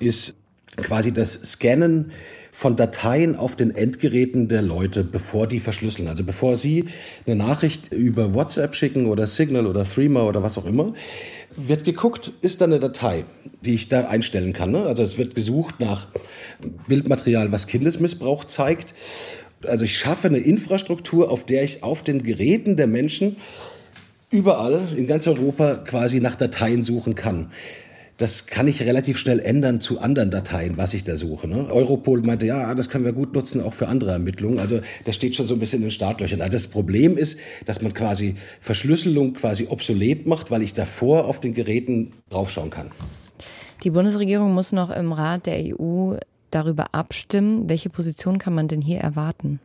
ist 0.00 0.34
quasi 0.76 1.12
das 1.12 1.32
Scannen 1.32 2.12
von 2.54 2.76
Dateien 2.76 3.34
auf 3.34 3.56
den 3.56 3.74
Endgeräten 3.74 4.46
der 4.46 4.62
Leute, 4.62 5.04
bevor 5.04 5.46
die 5.46 5.58
verschlüsseln. 5.58 6.06
Also 6.08 6.22
bevor 6.22 6.56
Sie 6.56 6.84
eine 7.26 7.34
Nachricht 7.34 7.92
über 7.92 8.34
WhatsApp 8.34 8.74
schicken 8.74 9.06
oder 9.06 9.26
Signal 9.26 9.66
oder 9.66 9.84
Threema 9.84 10.24
oder 10.24 10.42
was 10.42 10.58
auch 10.58 10.66
immer, 10.66 10.92
wird 11.56 11.84
geguckt, 11.84 12.30
ist 12.42 12.60
da 12.60 12.66
eine 12.66 12.78
Datei, 12.78 13.24
die 13.62 13.74
ich 13.74 13.88
da 13.88 14.06
einstellen 14.06 14.52
kann. 14.52 14.70
Ne? 14.70 14.82
Also 14.82 15.02
es 15.02 15.18
wird 15.18 15.34
gesucht 15.34 15.80
nach 15.80 16.08
Bildmaterial, 16.86 17.52
was 17.52 17.66
Kindesmissbrauch 17.66 18.44
zeigt. 18.44 18.94
Also 19.66 19.84
ich 19.84 19.96
schaffe 19.96 20.28
eine 20.28 20.38
Infrastruktur, 20.38 21.30
auf 21.30 21.44
der 21.44 21.64
ich 21.64 21.82
auf 21.82 22.02
den 22.02 22.22
Geräten 22.22 22.76
der 22.76 22.86
Menschen 22.86 23.36
überall 24.30 24.80
in 24.96 25.06
ganz 25.06 25.26
Europa 25.26 25.74
quasi 25.74 26.20
nach 26.20 26.36
Dateien 26.36 26.82
suchen 26.82 27.14
kann 27.14 27.50
das 28.22 28.46
kann 28.46 28.68
ich 28.68 28.80
relativ 28.82 29.18
schnell 29.18 29.40
ändern 29.40 29.80
zu 29.80 29.98
anderen 29.98 30.30
Dateien, 30.30 30.76
was 30.76 30.94
ich 30.94 31.02
da 31.02 31.16
suche. 31.16 31.48
Ne? 31.48 31.66
Europol 31.72 32.22
meinte, 32.22 32.46
ja, 32.46 32.72
das 32.76 32.88
können 32.88 33.04
wir 33.04 33.12
gut 33.12 33.34
nutzen, 33.34 33.60
auch 33.60 33.74
für 33.74 33.88
andere 33.88 34.12
Ermittlungen. 34.12 34.60
Also 34.60 34.80
das 35.04 35.16
steht 35.16 35.34
schon 35.34 35.48
so 35.48 35.54
ein 35.54 35.58
bisschen 35.58 35.80
in 35.80 35.86
den 35.86 35.90
Startlöchern. 35.90 36.40
Also 36.40 36.52
das 36.52 36.68
Problem 36.68 37.16
ist, 37.16 37.40
dass 37.66 37.82
man 37.82 37.92
quasi 37.94 38.36
Verschlüsselung 38.60 39.34
quasi 39.34 39.66
obsolet 39.68 40.28
macht, 40.28 40.52
weil 40.52 40.62
ich 40.62 40.72
davor 40.72 41.24
auf 41.24 41.40
den 41.40 41.52
Geräten 41.52 42.12
draufschauen 42.30 42.70
kann. 42.70 42.92
Die 43.82 43.90
Bundesregierung 43.90 44.54
muss 44.54 44.70
noch 44.70 44.90
im 44.90 45.12
Rat 45.12 45.46
der 45.46 45.58
EU 45.76 46.14
darüber 46.52 46.94
abstimmen. 46.94 47.68
Welche 47.68 47.90
Position 47.90 48.38
kann 48.38 48.54
man 48.54 48.68
denn 48.68 48.80
hier 48.80 49.00
erwarten? 49.00 49.58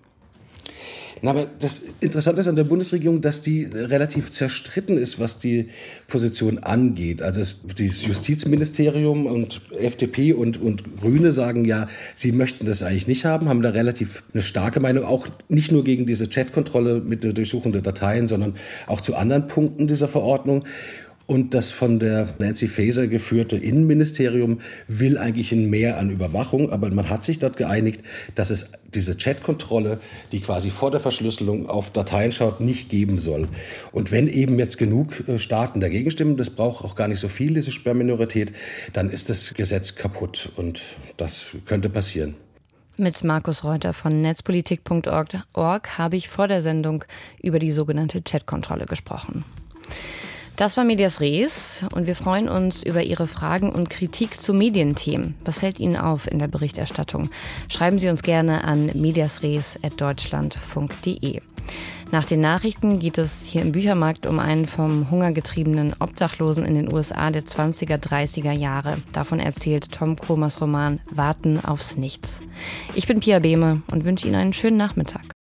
Na, 1.22 1.32
aber 1.32 1.48
das 1.60 1.84
Interessante 2.00 2.42
ist 2.42 2.48
an 2.48 2.56
der 2.56 2.64
Bundesregierung, 2.64 3.22
dass 3.22 3.42
die 3.42 3.68
relativ 3.74 4.32
zerstritten 4.32 4.98
ist, 4.98 5.20
was 5.20 5.40
die 5.40 5.70
Position 6.08 6.60
angeht. 6.60 7.22
Also 7.22 7.40
das, 7.40 7.58
Justizministerium 8.06 9.26
und 9.26 9.62
FDP 9.80 10.34
und, 10.34 10.62
und 10.62 11.00
Grüne 11.00 11.32
sagen 11.32 11.66
ja, 11.66 11.88
sie 12.16 12.32
möchten 12.32 12.66
das 12.66 12.84
eigentlich 12.84 13.08
nicht 13.08 13.26
haben, 13.26 13.50
haben 13.50 13.62
da 13.62 13.72
relativ 13.72 14.24
eine 14.34 14.44
starke 14.44 14.80
Meinung, 14.80 15.06
auch 15.06 15.28
nicht 15.50 15.72
nur 15.72 15.84
gegen 15.84 16.06
diese 16.06 16.28
Chatkontrolle 16.28 17.02
mit 17.02 17.24
der 17.24 17.34
Durchsuchung 17.34 17.72
der 17.72 17.82
Dateien, 17.82 18.28
sondern 18.28 18.56
auch 18.86 19.02
zu 19.02 19.16
anderen 19.16 19.48
Punkten 19.48 19.88
dieser 19.88 20.08
Verordnung. 20.08 20.66
Und 21.28 21.54
das 21.54 21.72
von 21.72 22.00
der 22.00 22.30
Nancy 22.40 22.70
Faeser 22.70 23.08
geführte 23.08 23.58
Innenministerium 23.58 24.62
will 24.88 25.18
eigentlich 25.18 25.52
ein 25.52 25.70
Mehr 25.70 25.98
an 25.98 26.10
Überwachung, 26.10 26.72
aber 26.72 26.90
man 26.90 27.10
hat 27.10 27.22
sich 27.22 27.38
dort 27.38 27.58
geeinigt, 27.58 28.02
dass 28.36 28.50
es 28.50 28.72
diese 28.94 29.18
Chatkontrolle, 29.18 30.00
die 30.32 30.40
quasi 30.40 30.70
vor 30.70 30.90
der 30.90 31.02
Verschlüsselung 31.02 31.68
auf 31.70 31.92
Dateien 31.92 32.32
schaut, 32.32 32.62
nicht 32.62 32.90
geben 32.90 33.20
soll. 33.20 33.50
Und 33.92 34.14
wenn 34.14 34.30
eben 34.30 34.58
jetzt 34.58 34.78
genug 34.78 35.28
äh, 35.28 35.38
Staaten 35.38 35.82
dagegen 35.82 36.12
stimmen, 36.12 36.38
das 36.38 36.50
braucht 36.50 36.86
auch 36.86 36.96
gar 36.96 37.10
nicht 37.10 37.20
so 37.20 37.28
viel, 37.28 37.54
diese 37.54 37.74
Sperrminorität, 37.74 38.54
dann 38.94 39.10
ist 39.10 39.30
das 39.30 39.54
Gesetz 39.54 39.96
kaputt 39.96 40.54
und 40.56 40.82
das 41.18 41.48
könnte 41.66 41.90
passieren. 41.90 42.36
Mit 42.96 43.24
Markus 43.26 43.66
Reuter 43.66 43.92
von 43.94 44.22
netzpolitik.org 44.22 45.98
habe 45.98 46.16
ich 46.16 46.30
vor 46.30 46.48
der 46.48 46.62
Sendung 46.62 47.04
über 47.44 47.60
die 47.60 47.72
sogenannte 47.72 48.22
Chatkontrolle 48.22 48.86
gesprochen. 48.86 49.44
Das 50.58 50.76
war 50.76 50.84
Medias 50.84 51.22
Res 51.22 51.86
und 51.94 52.08
wir 52.08 52.16
freuen 52.16 52.50
uns 52.50 52.82
über 52.82 53.04
Ihre 53.04 53.28
Fragen 53.28 53.72
und 53.72 53.92
Kritik 53.92 54.40
zu 54.40 54.56
Medienthemen. 54.56 55.36
Was 55.46 55.60
fällt 55.60 55.80
Ihnen 55.80 55.96
auf 55.96 56.26
in 56.26 56.40
der 56.40 56.48
Berichterstattung? 56.48 57.30
Schreiben 57.70 58.00
Sie 58.00 58.10
uns 58.10 58.24
gerne 58.24 58.64
an 58.64 58.90
mediasres.deutschlandfunk.de. 58.96 61.42
Nach 62.12 62.26
den 62.26 62.42
Nachrichten 62.42 62.98
geht 62.98 63.20
es 63.20 63.46
hier 63.46 63.62
im 63.62 63.72
Büchermarkt 63.72 64.26
um 64.26 64.40
einen 64.40 64.66
vom 64.66 65.12
Hunger 65.12 65.32
getriebenen 65.32 65.94
Obdachlosen 66.00 66.66
in 66.66 66.74
den 66.74 66.92
USA 66.92 67.30
der 67.30 67.44
20er, 67.44 67.98
30er 67.98 68.52
Jahre. 68.52 68.98
Davon 69.14 69.40
erzählt 69.40 69.92
Tom 69.92 70.16
Kromers 70.16 70.60
Roman 70.60 71.00
Warten 71.12 71.64
aufs 71.64 71.98
Nichts. 71.98 72.42
Ich 72.96 73.06
bin 73.06 73.20
Pia 73.20 73.38
Behme 73.38 73.84
und 73.92 74.06
wünsche 74.06 74.26
Ihnen 74.26 74.38
einen 74.38 74.54
schönen 74.54 74.78
Nachmittag. 74.78 75.36